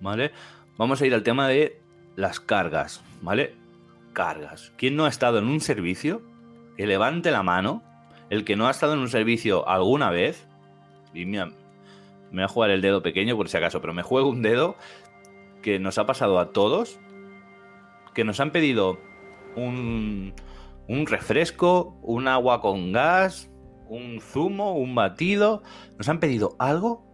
¿vale? 0.00 0.32
Vamos 0.76 1.00
a 1.00 1.06
ir 1.06 1.14
al 1.14 1.22
tema 1.22 1.48
de 1.48 1.80
las 2.16 2.40
cargas, 2.40 3.02
¿vale? 3.22 3.64
cargas. 4.14 4.72
¿Quién 4.78 4.96
no 4.96 5.04
ha 5.04 5.10
estado 5.10 5.38
en 5.38 5.44
un 5.44 5.60
servicio? 5.60 6.22
Que 6.78 6.86
levante 6.86 7.30
la 7.30 7.42
mano. 7.42 7.82
El 8.30 8.46
que 8.46 8.56
no 8.56 8.66
ha 8.66 8.70
estado 8.70 8.94
en 8.94 9.00
un 9.00 9.10
servicio 9.10 9.68
alguna 9.68 10.10
vez. 10.10 10.46
Y 11.12 11.26
mira, 11.26 11.46
me 11.46 11.56
voy 12.32 12.44
a 12.44 12.48
jugar 12.48 12.70
el 12.70 12.80
dedo 12.80 13.02
pequeño 13.02 13.36
por 13.36 13.50
si 13.50 13.58
acaso, 13.58 13.82
pero 13.82 13.92
me 13.92 14.02
juego 14.02 14.30
un 14.30 14.40
dedo 14.40 14.76
que 15.60 15.78
nos 15.78 15.98
ha 15.98 16.06
pasado 16.06 16.38
a 16.38 16.52
todos. 16.52 16.98
Que 18.14 18.24
nos 18.24 18.40
han 18.40 18.50
pedido 18.50 18.98
un, 19.56 20.34
un 20.88 21.06
refresco, 21.06 21.98
un 22.02 22.28
agua 22.28 22.60
con 22.60 22.92
gas, 22.92 23.50
un 23.88 24.20
zumo, 24.20 24.74
un 24.74 24.94
batido. 24.94 25.62
Nos 25.98 26.08
han 26.08 26.20
pedido 26.20 26.56
algo 26.58 27.04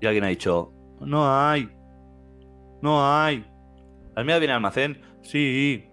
y 0.00 0.06
alguien 0.06 0.24
ha 0.24 0.28
dicho, 0.28 0.72
no 1.00 1.26
hay. 1.28 1.68
No 2.80 3.04
hay. 3.06 3.46
¿Has 4.16 4.24
mirado 4.24 4.40
bien 4.40 4.52
almacén? 4.52 5.00
Sí 5.22 5.88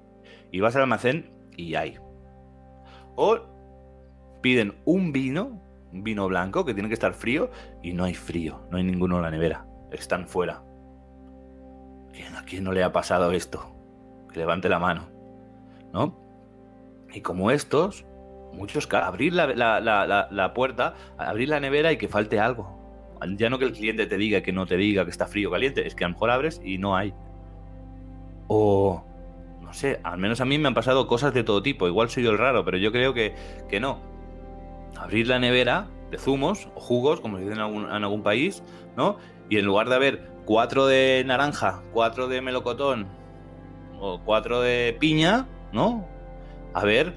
y 0.52 0.60
vas 0.60 0.76
al 0.76 0.84
almacén 0.84 1.32
y 1.56 1.76
hay. 1.76 1.98
O 3.16 3.40
piden 4.42 4.76
un 4.86 5.12
vino, 5.12 5.62
un 5.92 6.04
vino 6.04 6.28
blanco 6.28 6.66
que 6.66 6.74
tiene 6.74 6.90
que 6.90 6.94
estar 6.94 7.14
frío 7.14 7.52
y 7.84 7.94
no 7.94 8.04
hay 8.06 8.14
frío, 8.14 8.62
no 8.72 8.78
hay 8.78 8.84
ninguno 8.84 9.18
en 9.18 9.24
la 9.24 9.32
nevera, 9.32 9.66
están 9.92 10.28
fuera. 10.28 10.64
¿A 12.36 12.44
quién 12.44 12.64
no 12.64 12.72
le 12.72 12.84
ha 12.84 12.92
pasado 12.92 13.32
esto? 13.32 13.76
Que 14.32 14.40
levante 14.40 14.70
la 14.70 14.80
mano, 14.80 15.08
¿no? 15.94 16.18
Y 17.14 17.22
como 17.22 17.52
estos, 17.52 18.06
muchos, 18.54 18.88
abrir 18.94 19.34
la, 19.34 19.48
la, 19.48 20.54
puerta, 20.54 20.96
abrir 21.18 21.50
la 21.50 21.60
nevera 21.60 21.92
y 21.92 21.98
que 21.98 22.08
falte 22.08 22.40
algo. 22.40 22.78
Ya 23.36 23.50
no 23.50 23.60
que 23.60 23.66
el 23.66 23.74
cliente 23.74 24.06
te 24.06 24.18
diga 24.18 24.42
que 24.42 24.54
no 24.54 24.66
te 24.66 24.78
diga 24.78 25.04
que 25.04 25.12
está 25.12 25.28
frío 25.28 25.50
o 25.50 25.52
caliente, 25.52 25.86
es 25.86 25.96
que 25.96 26.06
a 26.06 26.08
lo 26.08 26.14
mejor 26.14 26.30
abres 26.30 26.62
y 26.64 26.78
no 26.78 26.96
hay. 26.96 27.14
O 28.48 29.04
no 29.70 29.74
sé, 29.74 30.00
al 30.04 30.18
menos 30.18 30.42
a 30.42 30.46
mí 30.46 30.58
me 30.58 30.68
han 30.68 30.74
pasado 30.74 31.06
cosas 31.06 31.32
de 31.32 31.44
todo 31.44 31.62
tipo. 31.62 31.88
Igual 31.88 32.10
soy 32.10 32.24
yo 32.24 32.32
el 32.32 32.40
raro, 32.40 32.66
pero 32.66 32.78
yo 32.78 32.92
creo 32.92 33.14
que, 33.14 33.36
que 33.70 33.80
no. 33.80 34.00
Abrir 34.98 35.28
la 35.28 35.38
nevera 35.38 35.88
de 36.10 36.18
zumos 36.18 36.70
o 36.76 36.80
jugos, 36.80 37.22
como 37.22 37.38
se 37.38 37.44
dice 37.44 37.54
en 37.54 37.62
algún, 37.62 38.24
país, 38.24 38.64
¿no? 38.98 39.18
Y 39.48 39.60
en 39.60 39.66
lugar 39.66 39.90
de 39.90 39.96
haber 39.96 40.32
cuatro 40.46 40.88
de 40.88 41.24
naranja, 41.24 41.84
cuatro 41.94 42.28
de 42.28 42.42
melocotón 42.42 43.08
o 44.00 44.20
cuatro 44.26 44.62
de 44.62 44.98
piña, 45.00 45.46
¿no? 45.72 46.06
A 46.74 46.84
ver, 46.84 47.16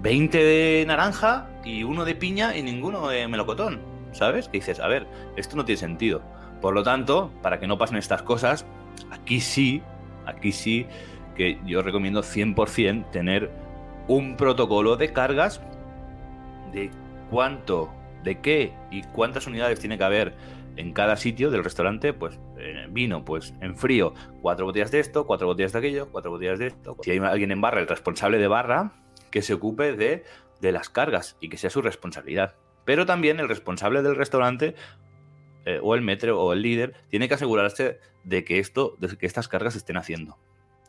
20 0.00 0.38
de 0.38 0.84
naranja 0.86 1.48
y 1.64 1.84
uno 1.84 2.04
de 2.04 2.14
piña 2.14 2.56
y 2.56 2.62
ninguno 2.62 3.08
de 3.08 3.28
melocotón, 3.28 3.80
¿sabes? 4.12 4.48
Que 4.48 4.58
dices, 4.58 4.80
a 4.80 4.88
ver, 4.88 5.06
esto 5.36 5.56
no 5.56 5.64
tiene 5.64 5.78
sentido. 5.78 6.22
Por 6.60 6.74
lo 6.74 6.82
tanto, 6.82 7.30
para 7.42 7.58
que 7.58 7.66
no 7.66 7.78
pasen 7.78 7.96
estas 7.96 8.22
cosas, 8.22 8.66
aquí 9.10 9.40
sí, 9.40 9.82
aquí 10.26 10.52
sí 10.52 10.86
que 11.34 11.58
yo 11.64 11.82
recomiendo 11.82 12.22
100% 12.22 13.10
tener 13.10 13.50
un 14.08 14.36
protocolo 14.36 14.96
de 14.96 15.12
cargas 15.12 15.60
de 16.72 16.90
cuánto, 17.30 17.92
de 18.24 18.40
qué 18.40 18.72
y 18.90 19.02
cuántas 19.02 19.46
unidades 19.46 19.80
tiene 19.80 19.96
que 19.96 20.04
haber 20.04 20.34
en 20.76 20.92
cada 20.92 21.16
sitio 21.16 21.50
del 21.50 21.64
restaurante, 21.64 22.12
pues 22.12 22.38
vino, 22.90 23.24
pues 23.24 23.54
en 23.60 23.76
frío, 23.76 24.14
cuatro 24.42 24.66
botellas 24.66 24.90
de 24.90 25.00
esto, 25.00 25.26
cuatro 25.26 25.46
botellas 25.46 25.72
de 25.72 25.78
aquello, 25.78 26.08
cuatro 26.10 26.30
botellas 26.30 26.58
de 26.58 26.68
esto. 26.68 26.96
Si 27.02 27.10
hay 27.10 27.18
alguien 27.18 27.52
en 27.52 27.60
barra, 27.60 27.80
el 27.80 27.86
responsable 27.88 28.38
de 28.38 28.48
barra, 28.48 28.92
que 29.30 29.42
se 29.42 29.54
ocupe 29.54 29.94
de, 29.96 30.24
de 30.60 30.72
las 30.72 30.88
cargas 30.88 31.36
y 31.40 31.48
que 31.48 31.56
sea 31.56 31.70
su 31.70 31.82
responsabilidad. 31.82 32.56
Pero 32.84 33.06
también 33.06 33.40
el 33.40 33.48
responsable 33.48 34.02
del 34.02 34.16
restaurante 34.16 34.74
eh, 35.66 35.78
o 35.82 35.94
el 35.94 36.02
metro 36.02 36.40
o 36.40 36.52
el 36.52 36.62
líder 36.62 36.94
tiene 37.08 37.28
que 37.28 37.34
asegurarse 37.34 38.00
de 38.24 38.44
que 38.44 38.58
esto, 38.58 38.96
de 38.98 39.16
que 39.16 39.26
estas 39.26 39.48
cargas 39.48 39.74
se 39.74 39.78
estén 39.78 39.96
haciendo. 39.96 40.38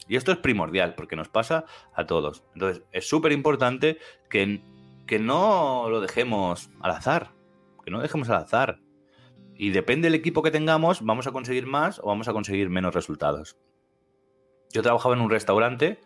Y 0.07 0.15
esto 0.15 0.31
es 0.31 0.37
primordial 0.37 0.95
porque 0.95 1.15
nos 1.15 1.29
pasa 1.29 1.65
a 1.93 2.05
todos. 2.05 2.43
Entonces, 2.53 2.83
es 2.91 3.07
súper 3.07 3.31
importante 3.31 3.97
que, 4.29 4.61
que 5.05 5.19
no 5.19 5.87
lo 5.89 6.01
dejemos 6.01 6.69
al 6.81 6.91
azar. 6.91 7.31
Que 7.85 7.91
no 7.91 8.01
dejemos 8.01 8.29
al 8.29 8.37
azar. 8.37 8.79
Y 9.61 9.69
depende 9.69 10.07
del 10.07 10.15
equipo 10.15 10.41
que 10.41 10.49
tengamos, 10.49 11.05
vamos 11.05 11.27
a 11.27 11.31
conseguir 11.31 11.67
más 11.67 11.99
o 11.99 12.07
vamos 12.07 12.27
a 12.27 12.33
conseguir 12.33 12.71
menos 12.71 12.95
resultados. 12.95 13.57
Yo 14.73 14.81
trabajaba 14.81 15.13
en 15.13 15.21
un 15.21 15.29
restaurante, 15.29 15.99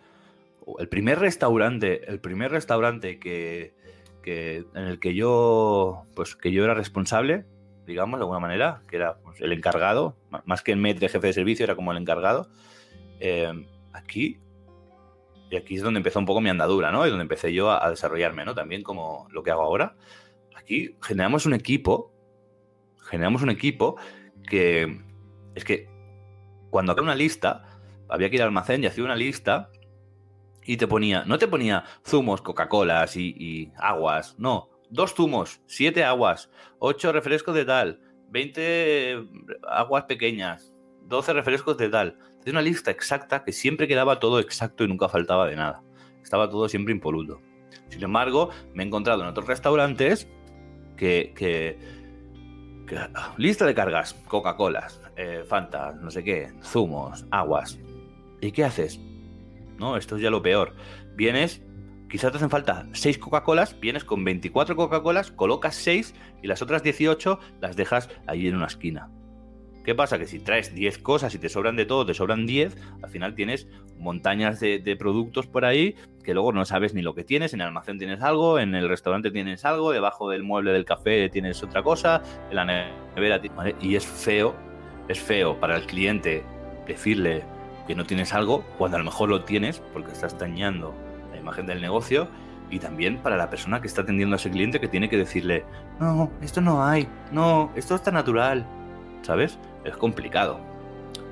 el 0.78 0.90
primer 0.90 1.20
restaurante, 1.20 2.04
el 2.12 2.20
primer 2.20 2.52
restaurante 2.52 3.18
que, 3.18 3.74
en 4.26 4.84
el 4.84 5.00
que 5.00 5.16
yo, 5.16 6.04
pues, 6.18 6.36
que 6.36 6.52
yo 6.52 6.66
era 6.66 6.74
responsable, 6.74 7.46
digamos, 7.88 8.20
de 8.20 8.24
alguna 8.24 8.42
manera, 8.42 8.82
que 8.90 8.98
era 8.98 9.20
pues, 9.20 9.40
el 9.40 9.54
encargado, 9.54 10.18
más 10.44 10.62
que 10.62 10.74
el 10.74 10.78
MED 10.78 11.00
de 11.00 11.08
jefe 11.08 11.28
de 11.28 11.32
servicio, 11.34 11.64
era 11.64 11.78
como 11.78 11.94
el 11.94 11.98
encargado. 11.98 12.50
Eh, 13.22 13.54
aquí, 13.94 14.42
y 15.50 15.56
aquí 15.56 15.76
es 15.76 15.82
donde 15.82 16.00
empezó 16.00 16.20
un 16.20 16.26
poco 16.26 16.42
mi 16.42 16.50
andadura, 16.50 16.92
¿no? 16.92 17.08
Y 17.08 17.10
donde 17.10 17.24
empecé 17.24 17.54
yo 17.54 17.72
a, 17.72 17.90
desarrollarme, 17.90 18.44
¿no? 18.44 18.54
También 18.54 18.84
como 18.84 19.30
lo 19.32 19.44
que 19.44 19.52
hago 19.52 19.62
ahora. 19.62 19.96
Aquí 20.58 20.98
generamos 21.02 21.46
un 21.46 21.54
equipo, 21.54 22.12
generamos 23.06 23.42
un 23.42 23.50
equipo 23.50 23.96
que 24.48 25.02
es 25.56 25.64
que 25.64 25.88
cuando 26.70 26.92
hacía 26.92 27.04
una 27.04 27.16
lista, 27.16 27.64
había 28.10 28.30
que 28.30 28.36
ir 28.36 28.42
al 28.42 28.50
almacén 28.50 28.84
y 28.84 28.88
hacía 28.88 29.04
una 29.04 29.16
lista 29.16 29.70
y 30.66 30.78
te 30.78 30.88
ponía, 30.88 31.24
no 31.26 31.38
te 31.38 31.48
ponía 31.48 31.86
zumos, 32.06 32.42
Coca-Colas 32.42 33.16
y, 33.16 33.72
aguas, 33.78 34.36
no, 34.38 34.70
dos 34.90 35.14
zumos, 35.14 35.62
siete 35.68 36.04
aguas, 36.04 36.50
ocho 36.80 37.12
refrescos 37.12 37.56
de 37.56 37.66
tal, 37.66 38.02
20 38.30 39.28
aguas 39.70 40.04
pequeñas, 40.06 40.74
12 41.08 41.34
refrescos 41.34 41.78
de 41.78 41.90
tal. 41.90 42.18
Es 42.44 42.52
una 42.52 42.62
lista 42.62 42.92
exacta 42.92 43.44
que 43.44 43.52
siempre 43.52 43.88
quedaba 43.88 44.20
todo 44.20 44.40
exacto 44.40 44.84
y 44.84 44.88
nunca 44.88 45.08
faltaba 45.08 45.48
de 45.48 45.56
nada. 45.56 45.82
Estaba 46.22 46.50
todo 46.50 46.68
siempre 46.68 46.94
impoluto. 46.94 47.42
Sin 47.90 48.04
embargo, 48.04 48.50
me 48.74 48.84
he 48.84 48.88
encontrado 48.88 49.22
en 49.22 49.30
otros 49.30 49.48
restaurantes 49.48 50.28
que, 50.98 51.78
Lista 53.38 53.66
de 53.66 53.74
cargas, 53.74 54.14
Coca-Colas, 54.28 55.02
eh, 55.16 55.44
Fanta, 55.48 55.94
no 55.94 56.12
sé 56.12 56.24
qué, 56.24 56.54
zumos, 56.64 57.26
aguas. 57.32 57.80
¿Y 58.42 58.52
qué 58.52 58.64
haces? 58.64 59.00
No, 59.78 59.98
esto 59.98 60.16
es 60.16 60.22
ya 60.22 60.30
lo 60.30 60.42
peor. 60.42 60.76
Vienes, 61.16 61.62
quizás 62.10 62.32
te 62.32 62.38
hacen 62.38 62.50
falta 62.50 62.88
6 62.94 63.18
Coca-Colas, 63.18 63.80
vienes 63.80 64.04
con 64.04 64.24
24 64.24 64.76
Coca-Colas, 64.76 65.32
colocas 65.32 65.76
6 65.76 66.14
y 66.42 66.48
las 66.48 66.62
otras 66.62 66.84
18 66.84 67.40
las 67.62 67.76
dejas 67.76 68.10
ahí 68.28 68.48
en 68.48 68.56
una 68.56 68.68
esquina. 68.68 69.10
¿Qué 69.86 69.94
pasa? 69.94 70.18
Que 70.18 70.26
si 70.26 70.40
traes 70.40 70.74
10 70.74 70.98
cosas 70.98 71.36
y 71.36 71.38
te 71.38 71.48
sobran 71.48 71.76
de 71.76 71.86
todo, 71.86 72.08
te 72.08 72.16
sobran 72.16 72.48
10, 72.48 72.76
al 73.04 73.10
final 73.12 73.36
tienes 73.36 73.68
montañas 74.00 74.60
de, 74.60 74.98
productos 74.98 75.46
por 75.46 75.64
ahí 75.64 75.96
que 76.24 76.34
luego 76.34 76.52
no 76.52 76.66
sabes 76.66 76.96
ni 76.96 77.04
lo 77.04 77.14
que 77.14 77.24
tienes. 77.24 77.54
En 77.54 77.62
el 77.62 77.68
almacén 77.68 78.00
tienes 78.00 78.24
algo, 78.24 78.58
en 78.58 78.74
el 78.74 78.90
restaurante 78.90 79.30
tienes 79.30 79.64
algo, 79.64 79.92
debajo 79.92 80.28
del 80.32 80.42
mueble 80.42 80.72
del 80.72 80.86
café 80.86 81.30
tienes 81.30 81.62
otra 81.62 81.84
cosa, 81.84 82.24
en 82.50 82.56
la 82.56 82.66
nevera. 82.66 83.40
¿vale? 83.56 83.76
Y 83.80 83.96
es 83.96 84.08
feo, 84.08 84.56
es 85.08 85.20
feo 85.20 85.60
para 85.60 85.76
el 85.76 85.86
cliente 85.86 86.44
decirle 86.88 87.44
que 87.86 87.94
no 87.94 88.06
tienes 88.06 88.34
algo 88.34 88.66
cuando 88.80 88.98
a 88.98 89.00
lo 89.00 89.06
mejor 89.06 89.30
lo 89.30 89.44
tienes 89.44 89.84
porque 89.94 90.12
estás 90.12 90.36
dañando 90.40 90.96
la 91.32 91.38
imagen 91.38 91.68
del 91.68 91.80
negocio. 91.80 92.28
Y 92.72 92.80
también 92.80 93.20
para 93.20 93.38
la 93.38 93.52
persona 93.52 93.80
que 93.80 93.88
está 93.88 94.02
atendiendo 94.02 94.36
a 94.36 94.38
ese 94.38 94.50
cliente 94.50 94.80
que 94.80 94.88
tiene 94.88 95.08
que 95.08 95.18
decirle, 95.18 95.64
no, 96.00 96.32
esto 96.42 96.62
no 96.62 96.84
hay, 96.84 97.08
no, 97.32 97.72
esto 97.76 97.94
está 97.94 98.10
natural, 98.10 98.66
¿sabes? 99.26 99.60
Es 99.84 99.98
complicado. 99.98 100.60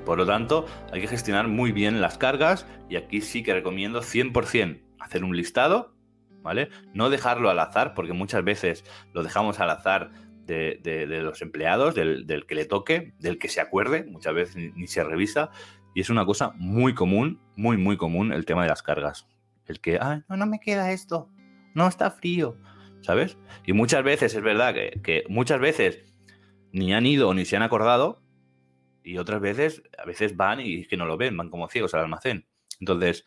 Por 0.04 0.18
lo 0.18 0.26
tanto, 0.26 0.66
hay 0.92 1.00
que 1.00 1.06
gestionar 1.06 1.48
muy 1.48 1.72
bien 1.72 2.00
las 2.00 2.18
cargas 2.18 2.66
y 2.90 2.96
aquí 2.96 3.20
sí 3.20 3.42
que 3.42 3.54
recomiendo 3.54 4.02
100% 4.02 4.82
hacer 4.98 5.24
un 5.24 5.36
listado, 5.36 5.94
¿vale? 6.42 6.68
No 6.92 7.08
dejarlo 7.08 7.48
al 7.48 7.58
azar, 7.58 7.94
porque 7.94 8.12
muchas 8.12 8.44
veces 8.44 8.84
lo 9.12 9.22
dejamos 9.22 9.60
al 9.60 9.70
azar 9.70 10.10
de, 10.44 11.06
los 11.22 11.40
empleados, 11.40 11.94
del, 11.94 12.26
que 12.46 12.54
le 12.54 12.66
toque, 12.66 13.14
del 13.18 13.38
que 13.38 13.48
se 13.48 13.60
acuerde, 13.60 14.04
muchas 14.04 14.34
veces 14.34 14.56
ni, 14.56 14.86
se 14.86 15.04
revisa, 15.04 15.50
y 15.94 16.00
es 16.00 16.10
una 16.10 16.26
cosa 16.26 16.52
muy 16.56 16.94
común, 16.94 17.40
muy, 17.56 17.76
muy 17.76 17.96
común 17.96 18.32
el 18.32 18.44
tema 18.44 18.62
de 18.62 18.68
las 18.68 18.82
cargas. 18.82 19.26
El 19.66 19.80
que, 19.80 19.98
ay, 20.00 20.22
no, 20.28 20.46
me 20.46 20.60
queda 20.60 20.92
esto, 20.92 21.30
no 21.74 21.86
está 21.86 22.10
frío, 22.10 22.58
¿sabes? 23.00 23.38
Y 23.64 23.72
muchas 23.72 24.02
veces 24.02 24.34
es 24.34 24.42
verdad 24.42 24.74
que 24.74 25.24
muchas 25.28 25.60
veces 25.60 26.04
ni 26.74 26.92
han 26.92 27.06
ido 27.06 27.32
ni 27.34 27.44
se 27.44 27.56
han 27.56 27.62
acordado, 27.62 28.20
y 29.04 29.18
otras 29.18 29.40
veces, 29.40 29.82
a 29.96 30.04
veces 30.04 30.36
van 30.36 30.60
y 30.60 30.80
es 30.80 30.88
que 30.88 30.96
no 30.96 31.06
lo 31.06 31.16
ven, 31.16 31.36
van 31.36 31.48
como 31.48 31.68
ciegos 31.68 31.94
al 31.94 32.00
almacén. 32.00 32.46
Entonces, 32.80 33.26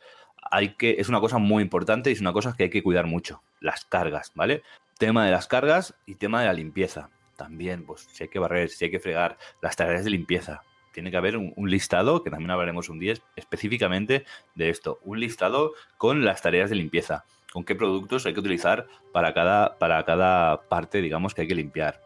hay 0.51 0.75
que, 0.75 0.97
es 0.99 1.07
una 1.07 1.21
cosa 1.21 1.37
muy 1.37 1.63
importante 1.63 2.09
y 2.09 2.13
es 2.13 2.19
una 2.19 2.33
cosa 2.33 2.53
que 2.57 2.63
hay 2.63 2.69
que 2.69 2.83
cuidar 2.83 3.05
mucho, 3.05 3.41
las 3.61 3.85
cargas, 3.85 4.33
¿vale? 4.35 4.63
Tema 4.97 5.25
de 5.25 5.31
las 5.31 5.47
cargas 5.47 5.95
y 6.05 6.15
tema 6.15 6.41
de 6.41 6.47
la 6.47 6.53
limpieza. 6.53 7.09
También, 7.37 7.85
pues, 7.85 8.09
si 8.11 8.23
hay 8.23 8.29
que 8.29 8.39
barrer, 8.39 8.69
si 8.69 8.85
hay 8.85 8.91
que 8.91 8.99
fregar, 8.99 9.37
las 9.61 9.77
tareas 9.77 10.03
de 10.03 10.09
limpieza. 10.09 10.63
Tiene 10.91 11.09
que 11.09 11.17
haber 11.17 11.37
un, 11.37 11.53
un 11.55 11.69
listado, 11.69 12.23
que 12.23 12.31
también 12.31 12.51
hablaremos 12.51 12.89
un 12.89 12.99
día 12.99 13.13
específicamente 13.37 14.25
de 14.55 14.69
esto, 14.69 14.99
un 15.03 15.21
listado 15.21 15.71
con 15.97 16.25
las 16.25 16.41
tareas 16.41 16.69
de 16.69 16.75
limpieza, 16.75 17.23
con 17.53 17.63
qué 17.63 17.75
productos 17.75 18.25
hay 18.25 18.33
que 18.33 18.41
utilizar 18.41 18.87
para 19.13 19.33
cada, 19.33 19.77
para 19.77 20.03
cada 20.03 20.63
parte, 20.63 21.01
digamos, 21.01 21.33
que 21.33 21.41
hay 21.43 21.47
que 21.47 21.55
limpiar, 21.55 22.01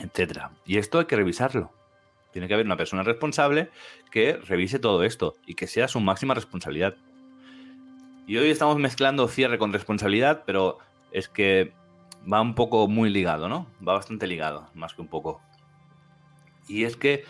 etcétera. 0.00 0.52
Y 0.64 0.78
esto 0.78 0.98
hay 0.98 1.06
que 1.06 1.16
revisarlo. 1.16 1.72
Tiene 2.32 2.48
que 2.48 2.54
haber 2.54 2.66
una 2.66 2.76
persona 2.76 3.02
responsable 3.02 3.70
que 4.10 4.34
revise 4.36 4.78
todo 4.78 5.02
esto 5.02 5.36
y 5.46 5.54
que 5.54 5.66
sea 5.66 5.88
su 5.88 6.00
máxima 6.00 6.34
responsabilidad. 6.34 6.96
Y 8.26 8.36
hoy 8.36 8.50
estamos 8.50 8.78
mezclando 8.78 9.26
cierre 9.28 9.58
con 9.58 9.72
responsabilidad, 9.72 10.44
pero 10.46 10.78
es 11.12 11.28
que 11.28 11.72
va 12.30 12.40
un 12.40 12.54
poco 12.54 12.86
muy 12.86 13.10
ligado, 13.10 13.48
¿no? 13.48 13.66
Va 13.86 13.94
bastante 13.94 14.26
ligado, 14.26 14.68
más 14.74 14.94
que 14.94 15.02
un 15.02 15.08
poco. 15.08 15.40
Y 16.68 16.84
es 16.84 16.96
que 16.96 17.24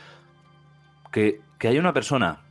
que, 1.12 1.40
que 1.58 1.68
haya 1.68 1.80
una 1.80 1.92
persona, 1.92 2.42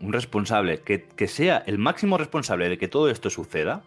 un 0.00 0.12
responsable, 0.12 0.80
que, 0.80 1.06
que 1.06 1.28
sea 1.28 1.58
el 1.66 1.78
máximo 1.78 2.18
responsable 2.18 2.68
de 2.68 2.78
que 2.78 2.88
todo 2.88 3.10
esto 3.10 3.30
suceda, 3.30 3.82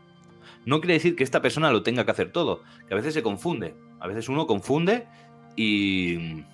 no 0.66 0.82
quiere 0.82 0.96
decir 0.96 1.16
que 1.16 1.24
esta 1.24 1.42
persona 1.42 1.72
lo 1.72 1.84
tenga 1.84 2.06
que 2.06 2.12
hacer 2.12 2.32
todo, 2.32 2.62
que 2.88 2.94
a 2.94 2.98
veces 2.98 3.14
se 3.14 3.24
confunde. 3.24 3.74
A 4.00 4.08
veces 4.08 4.30
uno 4.30 4.48
confunde 4.48 5.08
y, 5.58 6.46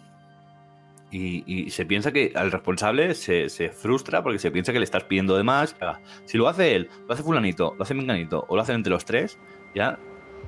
se 1.70 1.86
piensa 1.86 2.12
que 2.12 2.32
al 2.36 2.52
responsable 2.52 3.14
se, 3.14 3.70
frustra 3.70 4.24
porque 4.24 4.40
se 4.40 4.50
piensa 4.50 4.74
que 4.74 4.80
le 4.80 4.86
estás 4.86 5.04
pidiendo 5.04 5.38
de 5.38 5.44
más. 5.44 5.76
Si 6.26 6.38
lo 6.38 6.48
hace 6.48 6.76
él, 6.76 6.90
lo 7.08 7.14
hace 7.14 7.22
fulanito, 7.22 7.76
lo 7.78 7.84
hace 7.84 7.94
menganito 7.94 8.46
o 8.48 8.56
lo 8.56 8.62
hacen 8.62 8.78
entre 8.78 8.92
los 8.92 9.06
tres, 9.06 9.38
ya 9.76 10.00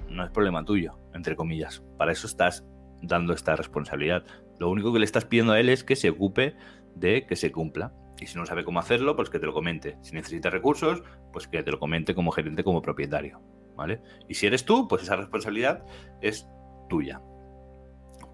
no 0.09 0.23
es 0.23 0.31
problema 0.31 0.65
tuyo, 0.65 0.97
entre 1.13 1.35
comillas. 1.35 1.83
Para 1.97 2.11
eso 2.11 2.25
estás 2.25 2.65
dando 3.03 3.33
esta 3.33 3.55
responsabilidad. 3.55 4.23
Lo 4.57 4.69
único 4.69 4.91
que 4.91 4.99
le 4.99 5.05
estás 5.05 5.25
pidiendo 5.25 5.53
a 5.53 5.59
él 5.59 5.69
es 5.69 5.83
que 5.83 5.95
se 5.95 6.09
ocupe 6.09 6.55
de 6.95 7.27
que 7.27 7.35
se 7.35 7.51
cumpla. 7.51 7.93
Y 8.19 8.27
si 8.27 8.37
no 8.37 8.45
sabe 8.45 8.63
cómo 8.63 8.79
hacerlo, 8.79 9.15
pues 9.15 9.29
que 9.29 9.39
te 9.39 9.45
lo 9.45 9.53
comente. 9.53 9.97
Si 10.01 10.15
necesita 10.15 10.49
recursos, 10.49 11.03
pues 11.33 11.47
que 11.47 11.61
te 11.63 11.71
lo 11.71 11.79
comente 11.79 12.15
como 12.15 12.31
gerente, 12.31 12.63
como 12.63 12.81
propietario. 12.81 13.41
¿Vale? 13.75 14.01
Y 14.29 14.35
si 14.35 14.47
eres 14.47 14.63
tú, 14.63 14.87
pues 14.87 15.03
esa 15.03 15.17
responsabilidad 15.17 15.85
es 16.21 16.47
tuya. 16.87 17.19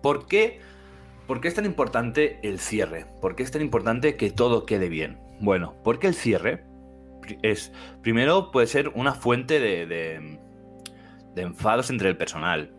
¿Por 0.01 0.25
qué? 0.27 0.59
¿Por 1.27 1.39
qué 1.41 1.47
es 1.47 1.55
tan 1.55 1.65
importante 1.65 2.39
el 2.43 2.59
cierre? 2.59 3.05
¿Por 3.21 3.35
qué 3.35 3.43
es 3.43 3.51
tan 3.51 3.61
importante 3.61 4.17
que 4.17 4.31
todo 4.31 4.65
quede 4.65 4.89
bien? 4.89 5.19
Bueno, 5.39 5.75
porque 5.83 6.07
el 6.07 6.13
cierre 6.13 6.65
es, 7.41 7.71
primero, 8.01 8.51
puede 8.51 8.67
ser 8.67 8.89
una 8.89 9.13
fuente 9.13 9.59
de, 9.59 10.39
enfados 11.35 11.89
entre 11.89 12.09
el 12.09 12.17
personal. 12.17 12.73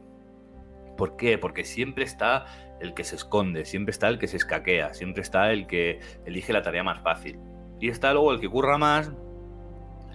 ¿Por 0.96 1.16
qué? 1.16 1.38
Porque 1.38 1.64
siempre 1.64 2.04
está 2.04 2.46
el 2.80 2.94
que 2.94 3.04
se 3.04 3.16
esconde, 3.16 3.64
siempre 3.64 3.92
está 3.92 4.08
el 4.08 4.18
que 4.18 4.28
se 4.28 4.36
escaquea, 4.36 4.92
siempre 4.92 5.22
está 5.22 5.52
el 5.52 5.66
que 5.66 6.00
elige 6.26 6.52
la 6.52 6.62
tarea 6.62 6.82
más 6.82 7.00
fácil. 7.02 7.38
Y 7.80 7.88
está 7.88 8.12
luego 8.12 8.32
el 8.32 8.40
que 8.40 8.48
curra 8.48 8.76
más, 8.78 9.12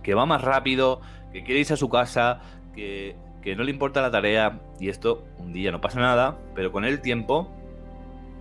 que 0.04 0.14
va 0.14 0.26
más 0.26 0.42
rápido, 0.42 1.02
que 1.32 1.44
quiere 1.44 1.62
irse 1.62 1.74
a 1.74 1.78
su 1.78 1.90
casa, 1.90 2.42
que, 2.74 3.16
que 3.48 3.56
no 3.56 3.64
le 3.64 3.72
importa 3.72 4.02
la 4.02 4.12
tarea. 4.12 4.60
Y 4.78 4.90
esto 4.90 5.24
un 5.40 5.54
día 5.54 5.72
no 5.72 5.80
pasa 5.80 6.02
nada, 6.02 6.38
pero 6.54 6.74
con 6.74 6.84
el 6.84 7.00
tiempo, 7.00 7.50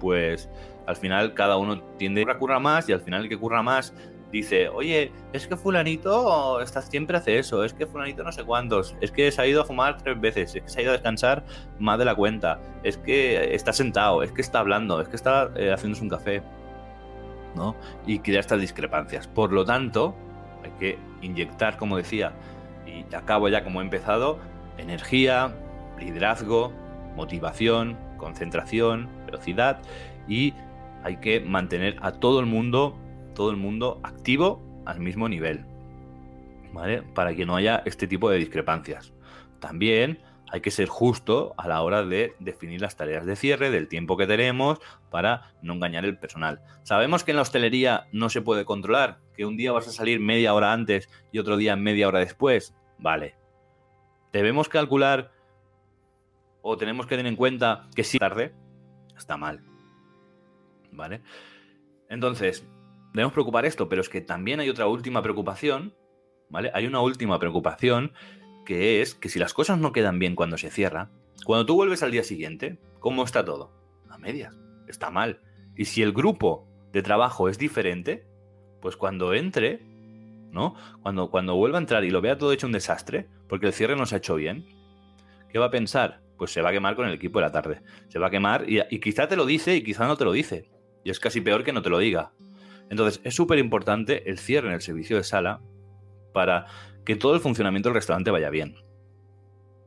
pues 0.00 0.48
al 0.84 0.96
final 0.96 1.32
cada 1.32 1.58
uno 1.58 1.80
tiende 1.96 2.26
a 2.28 2.36
currar 2.36 2.60
más 2.60 2.88
y 2.88 2.92
al 2.92 3.00
final 3.00 3.22
el 3.22 3.28
que 3.28 3.38
curra 3.38 3.62
más 3.62 3.94
dice, 4.32 4.68
oye, 4.68 5.12
es 5.32 5.46
que 5.46 5.56
fulanito 5.56 6.60
está, 6.60 6.82
siempre 6.82 7.16
hace 7.16 7.38
eso, 7.38 7.62
es 7.62 7.72
que 7.72 7.86
fulanito 7.86 8.24
no 8.24 8.32
sé 8.32 8.42
cuántos, 8.42 8.96
es 9.00 9.12
que 9.12 9.30
se 9.30 9.40
ha 9.40 9.46
ido 9.46 9.62
a 9.62 9.64
fumar 9.64 10.02
tres 10.02 10.20
veces, 10.20 10.56
es 10.56 10.62
que 10.64 10.68
se 10.68 10.80
ha 10.80 10.82
ido 10.82 10.90
a 10.90 10.94
descansar 10.94 11.44
más 11.78 12.00
de 12.00 12.04
la 12.04 12.16
cuenta, 12.16 12.58
es 12.82 12.98
que 12.98 13.54
está 13.54 13.72
sentado, 13.72 14.24
es 14.24 14.32
que 14.32 14.42
está 14.42 14.58
hablando, 14.58 15.00
es 15.00 15.06
que 15.08 15.14
está 15.14 15.52
eh, 15.54 15.72
haciéndose 15.72 16.02
un 16.02 16.10
café, 16.10 16.42
¿no? 17.54 17.76
Y 18.08 18.18
crea 18.18 18.40
estas 18.40 18.60
discrepancias. 18.60 19.28
Por 19.28 19.52
lo 19.52 19.64
tanto, 19.64 20.16
hay 20.64 20.72
que 20.80 20.98
inyectar, 21.22 21.76
como 21.76 21.96
decía, 21.96 22.32
y 22.84 23.14
acabo 23.14 23.48
ya 23.48 23.62
como 23.62 23.80
he 23.80 23.84
empezado, 23.84 24.40
energía, 24.78 25.54
liderazgo, 25.98 26.72
motivación, 27.14 27.96
concentración, 28.16 29.08
velocidad 29.26 29.80
y 30.28 30.54
hay 31.02 31.18
que 31.18 31.40
mantener 31.40 31.96
a 32.02 32.12
todo 32.12 32.40
el 32.40 32.46
mundo 32.46 32.98
todo 33.36 33.50
el 33.50 33.56
mundo 33.56 34.00
activo 34.02 34.82
al 34.86 34.98
mismo 34.98 35.28
nivel, 35.28 35.64
¿vale? 36.72 37.02
Para 37.02 37.34
que 37.34 37.46
no 37.46 37.54
haya 37.54 37.82
este 37.84 38.08
tipo 38.08 38.30
de 38.30 38.38
discrepancias. 38.38 39.12
También 39.60 40.22
hay 40.50 40.60
que 40.60 40.70
ser 40.70 40.88
justo 40.88 41.54
a 41.58 41.68
la 41.68 41.82
hora 41.82 42.04
de 42.04 42.34
definir 42.38 42.80
las 42.80 42.96
tareas 42.96 43.26
de 43.26 43.36
cierre, 43.36 43.70
del 43.70 43.88
tiempo 43.88 44.16
que 44.16 44.26
tenemos, 44.26 44.78
para 45.10 45.52
no 45.60 45.74
engañar 45.74 46.04
el 46.04 46.18
personal. 46.18 46.60
Sabemos 46.82 47.24
que 47.24 47.32
en 47.32 47.36
la 47.36 47.42
hostelería 47.42 48.06
no 48.12 48.30
se 48.30 48.42
puede 48.42 48.64
controlar, 48.64 49.18
que 49.36 49.44
un 49.44 49.56
día 49.56 49.72
vas 49.72 49.88
a 49.88 49.92
salir 49.92 50.18
media 50.18 50.54
hora 50.54 50.72
antes 50.72 51.08
y 51.30 51.38
otro 51.38 51.56
día 51.56 51.76
media 51.76 52.08
hora 52.08 52.20
después. 52.20 52.74
Vale. 52.98 53.36
Debemos 54.36 54.68
calcular 54.68 55.32
o 56.60 56.76
tenemos 56.76 57.06
que 57.06 57.16
tener 57.16 57.32
en 57.32 57.36
cuenta 57.36 57.88
que 57.94 58.04
si 58.04 58.18
tarde, 58.18 58.52
está 59.16 59.38
mal. 59.38 59.64
¿Vale? 60.92 61.22
Entonces, 62.10 62.68
debemos 63.14 63.32
preocupar 63.32 63.64
esto, 63.64 63.88
pero 63.88 64.02
es 64.02 64.10
que 64.10 64.20
también 64.20 64.60
hay 64.60 64.68
otra 64.68 64.88
última 64.88 65.22
preocupación, 65.22 65.94
¿vale? 66.50 66.70
Hay 66.74 66.86
una 66.86 67.00
última 67.00 67.38
preocupación 67.38 68.12
que 68.66 69.00
es 69.00 69.14
que 69.14 69.30
si 69.30 69.38
las 69.38 69.54
cosas 69.54 69.78
no 69.78 69.92
quedan 69.92 70.18
bien 70.18 70.36
cuando 70.36 70.58
se 70.58 70.70
cierra, 70.70 71.08
cuando 71.46 71.64
tú 71.64 71.74
vuelves 71.74 72.02
al 72.02 72.10
día 72.10 72.22
siguiente, 72.22 72.78
¿cómo 73.00 73.24
está 73.24 73.42
todo? 73.42 73.72
A 74.10 74.18
medias, 74.18 74.54
está 74.86 75.10
mal. 75.10 75.40
Y 75.78 75.86
si 75.86 76.02
el 76.02 76.12
grupo 76.12 76.68
de 76.92 77.00
trabajo 77.00 77.48
es 77.48 77.56
diferente, 77.56 78.26
pues 78.82 78.98
cuando 78.98 79.32
entre, 79.32 79.80
¿no? 80.50 80.74
Cuando, 81.00 81.30
cuando 81.30 81.56
vuelva 81.56 81.78
a 81.78 81.80
entrar 81.80 82.04
y 82.04 82.10
lo 82.10 82.20
vea 82.20 82.36
todo 82.36 82.52
hecho 82.52 82.66
un 82.66 82.74
desastre, 82.74 83.30
porque 83.48 83.66
el 83.66 83.72
cierre 83.72 83.96
no 83.96 84.06
se 84.06 84.14
ha 84.14 84.18
hecho 84.18 84.34
bien, 84.34 84.66
¿qué 85.50 85.58
va 85.58 85.66
a 85.66 85.70
pensar? 85.70 86.22
Pues 86.38 86.50
se 86.50 86.62
va 86.62 86.70
a 86.70 86.72
quemar 86.72 86.96
con 86.96 87.06
el 87.06 87.14
equipo 87.14 87.38
de 87.38 87.46
la 87.46 87.52
tarde. 87.52 87.82
Se 88.08 88.18
va 88.18 88.26
a 88.26 88.30
quemar 88.30 88.68
y, 88.68 88.80
y 88.90 89.00
quizá 89.00 89.28
te 89.28 89.36
lo 89.36 89.46
dice 89.46 89.76
y 89.76 89.82
quizá 89.82 90.06
no 90.06 90.16
te 90.16 90.24
lo 90.24 90.32
dice. 90.32 90.70
Y 91.04 91.10
es 91.10 91.20
casi 91.20 91.40
peor 91.40 91.64
que 91.64 91.72
no 91.72 91.82
te 91.82 91.90
lo 91.90 91.98
diga. 91.98 92.32
Entonces, 92.90 93.20
es 93.24 93.34
súper 93.34 93.58
importante 93.58 94.28
el 94.28 94.38
cierre 94.38 94.68
en 94.68 94.74
el 94.74 94.80
servicio 94.80 95.16
de 95.16 95.24
sala 95.24 95.60
para 96.32 96.66
que 97.04 97.16
todo 97.16 97.34
el 97.34 97.40
funcionamiento 97.40 97.88
del 97.88 97.94
restaurante 97.94 98.30
vaya 98.30 98.50
bien. 98.50 98.76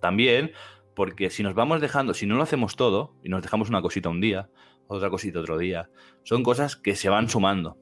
También 0.02 0.54
Porque 0.95 1.30
si 1.30 1.43
nos 1.43 1.54
vamos 1.54 1.80
dejando, 1.80 2.13
si 2.13 2.26
no 2.26 2.36
lo 2.36 2.43
hacemos 2.43 2.76
todo 2.76 3.15
y 3.24 3.30
nos 3.30 3.41
dejamos 3.41 3.69
una 3.69 3.82
cosita 3.82 4.10
un 4.10 4.19
día, 4.19 4.50
otra 4.88 5.10
cosita 5.10 5.39
otro 5.39 5.58
día, 5.58 5.89
son 6.24 6.43
cosas 6.43 6.76
que 6.76 6.93
se 6.93 7.08
van 7.08 7.30
sumando. 7.30 7.78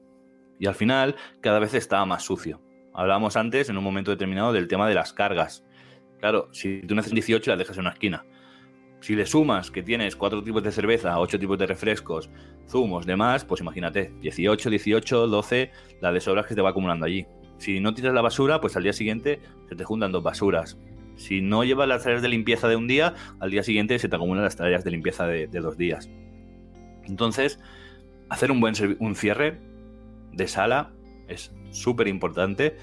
Y 0.60 0.66
al 0.66 0.76
final 0.76 1.16
cada 1.40 1.58
vez 1.58 1.74
está 1.74 2.04
más 2.04 2.22
sucio. 2.22 2.62
Hablábamos 2.94 3.36
antes, 3.36 3.70
en 3.70 3.76
un 3.76 3.82
momento 3.82 4.12
determinado, 4.12 4.52
del 4.52 4.68
tema 4.68 4.88
de 4.88 4.94
las 4.94 5.12
cargas. 5.12 5.64
Claro, 6.18 6.48
si 6.52 6.80
tú 6.82 6.94
necesitas 6.94 7.26
18 7.26 7.50
las 7.50 7.58
dejas 7.58 7.76
en 7.76 7.82
una 7.82 7.90
esquina. 7.90 8.24
Si 9.00 9.14
le 9.14 9.26
sumas 9.26 9.70
que 9.70 9.82
tienes 9.82 10.16
cuatro 10.16 10.42
tipos 10.42 10.62
de 10.62 10.72
cerveza, 10.72 11.18
ocho 11.20 11.38
tipos 11.38 11.56
de 11.56 11.66
refrescos, 11.66 12.30
zumos, 12.68 13.06
demás, 13.06 13.44
pues 13.44 13.60
imagínate, 13.60 14.12
18, 14.20 14.70
18, 14.70 15.28
12, 15.28 15.70
la 16.00 16.12
de 16.12 16.20
sobras 16.20 16.46
que 16.46 16.56
te 16.56 16.62
va 16.62 16.70
acumulando 16.70 17.06
allí. 17.06 17.26
Si 17.58 17.78
no 17.80 17.94
tiras 17.94 18.12
la 18.12 18.22
basura, 18.22 18.60
pues 18.60 18.76
al 18.76 18.82
día 18.82 18.92
siguiente 18.92 19.40
se 19.68 19.76
te 19.76 19.84
juntan 19.84 20.10
dos 20.10 20.22
basuras. 20.22 20.78
Si 21.16 21.40
no 21.40 21.64
llevas 21.64 21.88
las 21.88 22.04
tareas 22.04 22.22
de 22.22 22.28
limpieza 22.28 22.68
de 22.68 22.76
un 22.76 22.86
día, 22.86 23.14
al 23.40 23.50
día 23.50 23.62
siguiente 23.62 23.98
se 23.98 24.08
te 24.08 24.16
acumulan 24.16 24.44
las 24.44 24.56
tareas 24.56 24.84
de 24.84 24.90
limpieza 24.90 25.26
de, 25.26 25.46
dos 25.46 25.76
días. 25.76 26.10
Entonces, 27.04 27.60
hacer 28.28 28.50
un 28.50 28.60
buen 28.60 28.74
un 29.00 29.14
cierre 29.14 29.60
de 30.32 30.46
sala 30.46 30.92
es 31.28 31.52
súper 31.70 32.08
importante. 32.08 32.76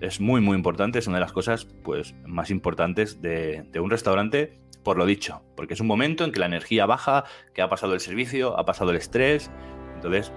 Es 0.00 0.20
muy, 0.20 0.40
muy 0.40 0.56
importante. 0.56 0.98
Es 0.98 1.06
una 1.06 1.16
de 1.16 1.22
las 1.22 1.32
cosas 1.32 1.66
pues, 1.82 2.14
más 2.26 2.50
importantes 2.50 3.22
de, 3.22 3.64
de 3.72 3.80
un 3.80 3.90
restaurante 3.90 4.58
por 4.86 4.98
lo 4.98 5.04
dicho, 5.04 5.42
porque 5.56 5.74
es 5.74 5.80
un 5.80 5.88
momento 5.88 6.22
en 6.22 6.30
que 6.30 6.38
la 6.38 6.46
energía 6.46 6.86
baja, 6.86 7.24
que 7.54 7.60
ha 7.60 7.68
pasado 7.68 7.94
el 7.94 7.98
servicio, 7.98 8.56
ha 8.56 8.64
pasado 8.64 8.92
el 8.92 8.96
estrés, 8.96 9.50
entonces, 9.96 10.30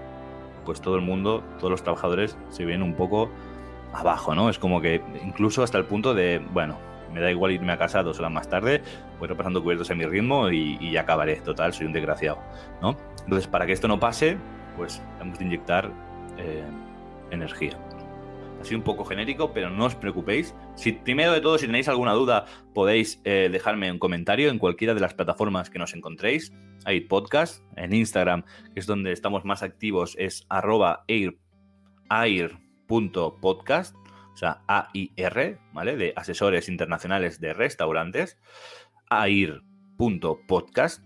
pues 0.64 0.80
todo 0.80 0.96
el 0.96 1.02
mundo, 1.02 1.44
todos 1.58 1.70
los 1.70 1.84
trabajadores 1.84 2.36
se 2.48 2.64
ven 2.64 2.82
un 2.82 2.96
poco 2.96 3.30
abajo, 3.92 4.34
¿no? 4.34 4.50
Es 4.50 4.58
como 4.58 4.80
que 4.80 5.02
incluso 5.24 5.62
hasta 5.62 5.78
el 5.78 5.84
punto 5.84 6.14
de, 6.14 6.40
bueno, 6.52 6.80
me 7.14 7.20
da 7.20 7.30
igual 7.30 7.52
irme 7.52 7.70
a 7.70 7.78
casa 7.78 8.02
dos 8.02 8.18
horas 8.18 8.32
más 8.32 8.48
tarde, 8.48 8.82
voy 9.20 9.28
repasando 9.28 9.62
cubiertos 9.62 9.88
en 9.90 9.98
mi 9.98 10.04
ritmo 10.04 10.50
y, 10.50 10.90
ya 10.90 11.02
acabaré, 11.02 11.36
total, 11.36 11.72
soy 11.72 11.86
un 11.86 11.92
desgraciado, 11.92 12.40
¿no? 12.82 12.96
Entonces, 13.22 13.46
para 13.46 13.66
que 13.66 13.72
esto 13.72 13.86
no 13.86 14.00
pase, 14.00 14.36
pues 14.76 15.00
tenemos 15.18 15.38
que 15.38 15.44
inyectar 15.44 15.92
eh, 16.38 16.64
energía 17.30 17.78
así 18.60 18.74
un 18.74 18.82
poco 18.82 19.04
genérico, 19.04 19.52
pero 19.52 19.70
no 19.70 19.86
os 19.86 19.94
preocupéis. 19.94 20.54
Si 20.74 20.92
primero 20.92 21.32
de 21.32 21.40
todo, 21.40 21.58
si 21.58 21.66
tenéis 21.66 21.88
alguna 21.88 22.12
duda, 22.12 22.44
podéis 22.74 23.20
eh, 23.24 23.48
dejarme 23.50 23.90
un 23.90 23.98
comentario 23.98 24.50
en 24.50 24.58
cualquiera 24.58 24.94
de 24.94 25.00
las 25.00 25.14
plataformas 25.14 25.70
que 25.70 25.78
nos 25.78 25.94
encontréis. 25.94 26.52
Hay 26.84 27.00
podcast 27.00 27.64
en 27.76 27.94
Instagram, 27.94 28.44
que 28.74 28.80
es 28.80 28.86
donde 28.86 29.12
estamos 29.12 29.44
más 29.44 29.62
activos, 29.62 30.14
es 30.18 30.46
arroba 30.48 31.04
air, 31.08 31.38
o 34.32 34.36
sea, 34.36 34.62
A-I-R, 34.66 35.58
¿vale? 35.72 35.96
De 35.96 36.12
asesores 36.16 36.68
internacionales 36.68 37.40
de 37.40 37.52
restaurantes, 37.52 38.38
air.podcast. 39.10 41.04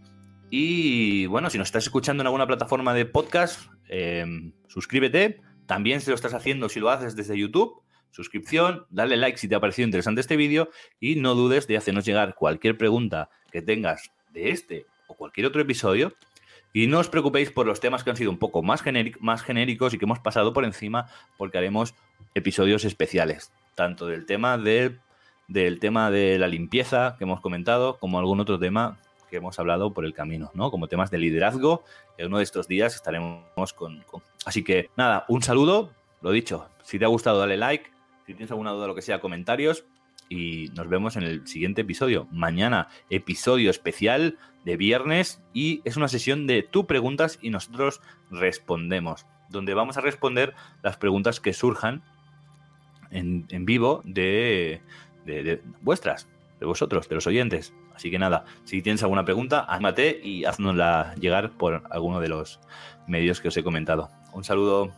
Y 0.51 1.27
bueno, 1.27 1.51
si 1.51 1.59
nos 1.59 1.69
estás 1.69 1.85
escuchando 1.85 2.23
en 2.23 2.29
alguna 2.29 2.47
plataforma 2.47 2.95
de 2.95 3.07
podcast, 3.07 3.69
eh, 3.89 4.25
suscríbete 4.69 5.41
también 5.67 6.01
si 6.01 6.11
lo 6.11 6.17
estás 6.17 6.35
haciendo, 6.35 6.69
si 6.69 6.81
lo 6.81 6.91
haces 6.91 7.17
desde 7.17 7.39
YouTube, 7.39 7.83
suscripción, 8.11 8.87
dale 8.91 9.17
like 9.17 9.39
si 9.39 9.49
te 9.49 9.55
ha 9.55 9.61
parecido 9.61 9.87
interesante 9.87 10.21
este 10.21 10.37
vídeo 10.37 10.71
y 11.01 11.17
no 11.17 11.35
dudes 11.35 11.67
de 11.67 11.77
hacernos 11.77 12.05
llegar 12.05 12.35
cualquier 12.35 12.79
pregunta 12.79 13.29
que 13.51 13.63
tengas 13.63 14.13
de 14.33 14.51
este 14.51 14.87
o 15.09 15.15
cualquier 15.15 15.47
otro 15.47 15.61
episodio. 15.61 16.15
Y 16.73 16.89
no 16.89 16.99
os 16.99 17.09
preocupéis 17.09 17.51
por 17.53 17.67
los 17.67 17.81
temas 17.81 18.03
que 18.03 18.11
han 18.11 18.17
sido 18.17 18.31
un 18.31 18.39
poco 18.39 18.63
más, 18.63 18.83
genéricos 18.83 19.95
y 19.95 19.99
que 19.99 20.05
hemos 20.05 20.19
pasado 20.19 20.53
por 20.53 20.65
encima 20.65 21.07
porque 21.37 21.59
haremos 21.59 21.95
episodios 22.35 22.85
especiales, 22.85 23.53
tanto 23.77 24.07
del 24.07 24.27
tema 24.27 24.59
de, 24.59 24.99
del 25.47 25.79
tema 25.79 26.11
de 26.11 26.37
la 26.39 26.49
limpieza 26.49 27.15
que 27.17 27.25
hemos 27.25 27.41
comentado 27.41 27.99
como 27.99 28.19
algún 28.19 28.41
otro 28.41 28.59
tema 28.59 28.99
que 29.35 29.39
hemos 29.39 29.59
hablado 29.59 29.93
por 29.93 30.05
el 30.05 30.15
camino, 30.15 30.53
¿no? 30.55 30.71
Como 30.71 30.87
temas 30.87 31.11
de 31.11 31.19
liderazgo, 31.19 31.83
que 32.17 32.25
uno 32.25 32.39
de 32.39 32.45
estos 32.45 32.69
días 32.69 32.95
estaremos 32.95 33.73
con, 33.73 34.05
Así 34.47 34.63
que 34.63 34.91
nada, 34.97 35.25
un 35.27 35.43
saludo, 35.43 35.91
lo 36.23 36.31
dicho, 36.31 36.69
si 36.85 37.01
te 37.01 37.05
ha 37.05 37.09
gustado 37.09 37.41
dale 37.41 37.57
like, 37.57 37.91
si 38.27 38.35
tienes 38.35 38.53
alguna 38.53 38.71
duda 38.71 38.87
lo 38.87 38.95
que 38.95 39.03
sea, 39.03 39.21
comentarios 39.21 39.87
y 40.29 40.71
nos 40.77 40.89
vemos 40.89 41.17
en 41.17 41.25
el 41.25 41.49
siguiente 41.49 41.81
episodio. 41.81 42.29
Mañana, 42.31 42.87
episodio 43.11 43.71
especial 43.71 44.39
de 44.65 44.77
viernes 44.77 45.43
y 45.53 45.83
es 45.85 45.97
una 45.97 46.07
sesión 46.07 46.47
de 46.47 46.63
tú 46.63 46.87
preguntas 46.87 47.41
y 47.43 47.51
nosotros 47.51 48.01
respondemos, 48.31 49.27
donde 49.49 49.75
vamos 49.75 49.97
a 49.97 50.01
responder 50.01 50.55
las 50.85 50.97
preguntas 50.97 51.41
que 51.41 51.53
surjan 51.53 52.05
en, 53.11 53.47
vivo 53.67 54.01
de, 54.05 54.81
de 55.25 55.61
vuestras, 55.81 56.29
de 56.61 56.67
vosotros, 56.67 57.09
de 57.09 57.17
los 57.17 57.27
oyentes. 57.27 57.75
Así 57.95 58.11
que 58.11 58.19
nada, 58.19 58.45
si 58.65 58.83
tienes 58.83 59.03
alguna 59.03 59.25
pregunta, 59.25 59.65
anímate 59.69 60.21
y 60.23 60.45
haznosla 60.45 61.15
llegar 61.21 61.51
por 61.51 61.85
alguno 61.91 62.21
de 62.21 62.29
los 62.29 62.61
medios 63.07 63.41
que 63.41 63.49
os 63.49 63.57
he 63.57 63.63
comentado. 63.63 64.11
Un 64.33 64.45
saludo. 64.45 64.93